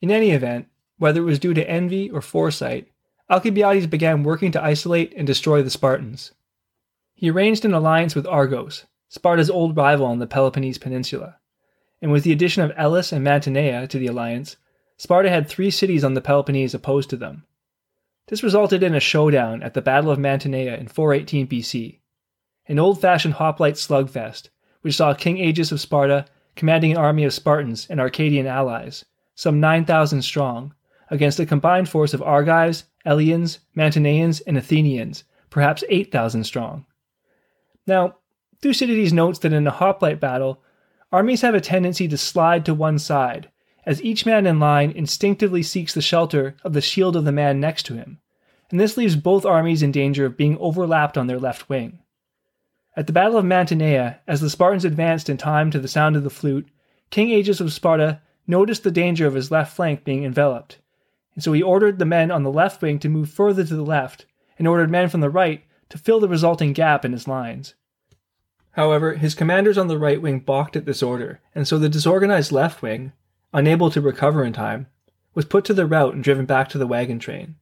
In 0.00 0.12
any 0.12 0.30
event, 0.30 0.68
whether 0.98 1.20
it 1.20 1.24
was 1.24 1.40
due 1.40 1.54
to 1.54 1.68
envy 1.68 2.08
or 2.08 2.20
foresight, 2.20 2.88
Alcibiades 3.28 3.88
began 3.88 4.22
working 4.22 4.52
to 4.52 4.62
isolate 4.62 5.12
and 5.16 5.26
destroy 5.26 5.62
the 5.62 5.70
Spartans. 5.70 6.32
He 7.14 7.30
arranged 7.30 7.64
an 7.64 7.74
alliance 7.74 8.14
with 8.14 8.26
Argos, 8.26 8.86
Sparta's 9.12 9.50
old 9.50 9.76
rival 9.76 10.06
on 10.06 10.20
the 10.20 10.26
Peloponnese 10.26 10.78
Peninsula, 10.78 11.36
and 12.00 12.10
with 12.10 12.24
the 12.24 12.32
addition 12.32 12.62
of 12.62 12.72
Elis 12.78 13.12
and 13.12 13.22
Mantinea 13.22 13.86
to 13.88 13.98
the 13.98 14.06
alliance, 14.06 14.56
Sparta 14.96 15.28
had 15.28 15.46
three 15.46 15.70
cities 15.70 16.02
on 16.02 16.14
the 16.14 16.22
Peloponnese 16.22 16.72
opposed 16.72 17.10
to 17.10 17.18
them. 17.18 17.44
This 18.28 18.42
resulted 18.42 18.82
in 18.82 18.94
a 18.94 19.00
showdown 19.00 19.62
at 19.62 19.74
the 19.74 19.82
Battle 19.82 20.10
of 20.10 20.18
Mantinea 20.18 20.78
in 20.78 20.88
418 20.88 21.46
BC, 21.46 21.98
an 22.68 22.78
old 22.78 23.02
fashioned 23.02 23.34
hoplite 23.34 23.74
slugfest, 23.74 24.48
which 24.80 24.96
saw 24.96 25.12
King 25.12 25.46
Agis 25.46 25.72
of 25.72 25.80
Sparta 25.82 26.24
commanding 26.56 26.92
an 26.92 26.96
army 26.96 27.24
of 27.24 27.34
Spartans 27.34 27.86
and 27.90 28.00
Arcadian 28.00 28.46
allies, 28.46 29.04
some 29.34 29.60
9,000 29.60 30.22
strong, 30.22 30.72
against 31.10 31.38
a 31.38 31.44
combined 31.44 31.90
force 31.90 32.14
of 32.14 32.22
Argives, 32.22 32.84
Eleans, 33.04 33.58
Mantineans, 33.74 34.40
and 34.40 34.56
Athenians, 34.56 35.24
perhaps 35.50 35.84
8,000 35.90 36.44
strong. 36.44 36.86
Now, 37.86 38.16
Thucydides 38.62 39.12
notes 39.12 39.40
that 39.40 39.52
in 39.52 39.66
a 39.66 39.72
hoplite 39.72 40.20
battle, 40.20 40.62
armies 41.10 41.42
have 41.42 41.54
a 41.54 41.60
tendency 41.60 42.06
to 42.06 42.16
slide 42.16 42.64
to 42.64 42.74
one 42.74 42.96
side, 42.96 43.50
as 43.84 44.00
each 44.04 44.24
man 44.24 44.46
in 44.46 44.60
line 44.60 44.92
instinctively 44.92 45.64
seeks 45.64 45.92
the 45.92 46.00
shelter 46.00 46.54
of 46.62 46.72
the 46.72 46.80
shield 46.80 47.16
of 47.16 47.24
the 47.24 47.32
man 47.32 47.58
next 47.58 47.82
to 47.86 47.94
him, 47.94 48.20
and 48.70 48.78
this 48.78 48.96
leaves 48.96 49.16
both 49.16 49.44
armies 49.44 49.82
in 49.82 49.90
danger 49.90 50.24
of 50.24 50.36
being 50.36 50.56
overlapped 50.58 51.18
on 51.18 51.26
their 51.26 51.40
left 51.40 51.68
wing. 51.68 51.98
At 52.96 53.08
the 53.08 53.12
Battle 53.12 53.38
of 53.38 53.44
Mantinea, 53.44 54.20
as 54.28 54.40
the 54.40 54.48
Spartans 54.48 54.84
advanced 54.84 55.28
in 55.28 55.38
time 55.38 55.72
to 55.72 55.80
the 55.80 55.88
sound 55.88 56.14
of 56.14 56.22
the 56.22 56.30
flute, 56.30 56.68
King 57.10 57.34
Agis 57.34 57.60
of 57.60 57.72
Sparta 57.72 58.20
noticed 58.46 58.84
the 58.84 58.92
danger 58.92 59.26
of 59.26 59.34
his 59.34 59.50
left 59.50 59.74
flank 59.74 60.04
being 60.04 60.24
enveloped, 60.24 60.78
and 61.34 61.42
so 61.42 61.52
he 61.52 61.62
ordered 61.62 61.98
the 61.98 62.04
men 62.04 62.30
on 62.30 62.44
the 62.44 62.52
left 62.52 62.80
wing 62.80 63.00
to 63.00 63.08
move 63.08 63.28
further 63.28 63.64
to 63.64 63.74
the 63.74 63.82
left, 63.82 64.26
and 64.56 64.68
ordered 64.68 64.90
men 64.90 65.08
from 65.08 65.20
the 65.20 65.30
right 65.30 65.64
to 65.88 65.98
fill 65.98 66.20
the 66.20 66.28
resulting 66.28 66.72
gap 66.72 67.04
in 67.04 67.12
his 67.12 67.26
lines. 67.26 67.74
However, 68.72 69.14
his 69.14 69.34
commanders 69.34 69.76
on 69.76 69.88
the 69.88 69.98
right 69.98 70.20
wing 70.20 70.40
balked 70.40 70.76
at 70.76 70.86
this 70.86 71.02
order, 71.02 71.40
and 71.54 71.68
so 71.68 71.78
the 71.78 71.88
disorganized 71.88 72.52
left 72.52 72.82
wing, 72.82 73.12
unable 73.52 73.90
to 73.90 74.00
recover 74.00 74.44
in 74.44 74.52
time, 74.52 74.86
was 75.34 75.44
put 75.44 75.64
to 75.66 75.74
the 75.74 75.86
rout 75.86 76.14
and 76.14 76.24
driven 76.24 76.46
back 76.46 76.68
to 76.70 76.78
the 76.78 76.86
wagon 76.86 77.18
train. 77.18 77.56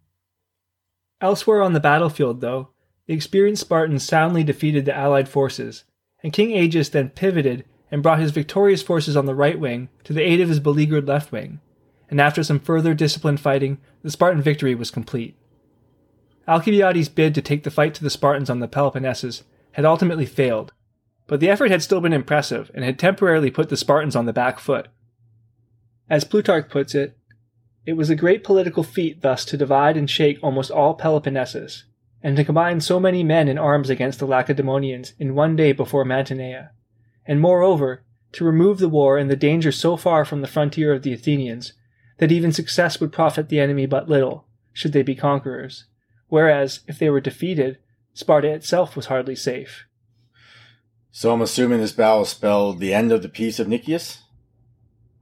Elsewhere 1.21 1.63
on 1.63 1.73
the 1.73 1.81
battlefield, 1.81 2.41
though, 2.41 2.69
the 3.07 3.15
experienced 3.15 3.63
Spartans 3.63 4.05
soundly 4.05 4.45
defeated 4.45 4.85
the 4.85 4.97
allied 4.97 5.29
forces, 5.29 5.85
and 6.23 6.33
King 6.33 6.57
Agis 6.57 6.89
then 6.89 7.11
pivoted 7.11 7.65
and 7.91 8.03
brought 8.03 8.21
his 8.21 8.31
victorious 8.31 8.83
forces 8.83 9.17
on 9.17 9.27
the 9.27 9.35
right 9.35 9.59
wing 9.59 9.89
to 10.05 10.13
the 10.13 10.23
aid 10.23 10.41
of 10.41 10.49
his 10.49 10.61
beleaguered 10.61 11.09
left 11.09 11.33
wing, 11.33 11.61
and 12.09 12.21
after 12.21 12.45
some 12.45 12.61
further 12.61 12.95
disciplined 12.95 13.41
fighting, 13.41 13.79
the 14.03 14.11
Spartan 14.11 14.43
victory 14.43 14.77
was 14.77 14.93
complete. 14.93 15.37
Alcibiades' 16.47 17.09
bid 17.09 17.35
to 17.35 17.43
take 17.43 17.65
the 17.65 17.71
fight 17.71 17.95
to 17.95 18.03
the 18.03 18.11
Spartans 18.11 18.49
on 18.49 18.61
the 18.61 18.69
Peloponnesus 18.69 19.43
had 19.73 19.85
ultimately 19.85 20.27
failed, 20.27 20.73
but 21.31 21.39
the 21.39 21.49
effort 21.49 21.71
had 21.71 21.81
still 21.81 22.01
been 22.01 22.13
impressive 22.13 22.73
and 22.75 22.85
had 22.85 22.99
temporarily 22.99 23.53
put 23.53 23.69
the 23.69 23.77
Spartans 23.77 24.17
on 24.17 24.27
the 24.27 24.33
back 24.33 24.59
foot. 24.59 24.89
As 26.09 26.25
Plutarch 26.25 26.69
puts 26.69 26.93
it, 26.93 27.17
it 27.87 27.93
was 27.93 28.11
a 28.11 28.17
great 28.17 28.43
political 28.43 28.83
feat 28.83 29.23
thus 29.23 29.45
to 29.45 29.57
divide 29.57 29.97
and 29.97 30.11
shake 30.11 30.41
almost 30.43 30.73
all 30.73 30.97
Peloponnesus, 30.97 31.85
and 32.21 32.37
to 32.37 32.43
combine 32.43 32.81
so 32.81 32.99
many 32.99 33.23
men 33.23 33.47
in 33.47 33.59
arms 33.59 33.91
against 33.91 34.19
the 34.19 34.27
Lacedaemonians 34.27 35.13
in 35.21 35.37
one 35.37 35.55
day 35.55 35.71
before 35.71 36.05
Mantinea, 36.05 36.71
and 37.25 37.41
moreover, 37.41 38.03
to 38.33 38.45
remove 38.45 38.79
the 38.79 38.89
war 38.89 39.17
and 39.17 39.31
the 39.31 39.37
danger 39.37 39.71
so 39.71 39.97
far 39.97 40.25
from 40.25 40.41
the 40.41 40.49
frontier 40.49 40.93
of 40.93 41.05
the 41.05 41.13
Athenians 41.13 41.75
that 42.19 42.33
even 42.33 42.51
success 42.51 42.99
would 42.99 43.13
profit 43.13 43.49
the 43.49 43.61
enemy 43.61 43.87
but 43.87 44.09
little, 44.09 44.49
should 44.73 44.93
they 44.93 45.03
be 45.03 45.15
conquerors, 45.15 45.85
whereas, 46.27 46.81
if 46.89 46.99
they 46.99 47.09
were 47.09 47.21
defeated, 47.21 47.79
Sparta 48.15 48.49
itself 48.49 48.97
was 48.97 49.07
hardly 49.07 49.37
safe. 49.37 49.87
So 51.13 51.33
I'm 51.33 51.43
assuming 51.43 51.81
this 51.81 51.93
battle 51.93 52.25
spelled 52.25 52.79
the 52.79 52.95
end 52.95 53.11
of 53.11 53.23
the 53.23 53.29
peace 53.29 53.59
of 53.59 53.69
Nicias? 53.69 54.19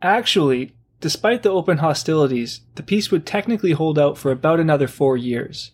Actually, 0.03 0.75
despite 1.01 1.43
the 1.43 1.51
open 1.51 1.79
hostilities, 1.79 2.61
the 2.75 2.83
peace 2.83 3.11
would 3.11 3.25
technically 3.27 3.73
hold 3.73 3.99
out 3.99 4.19
for 4.19 4.31
about 4.31 4.61
another 4.61 4.87
four 4.87 5.17
years. 5.17 5.73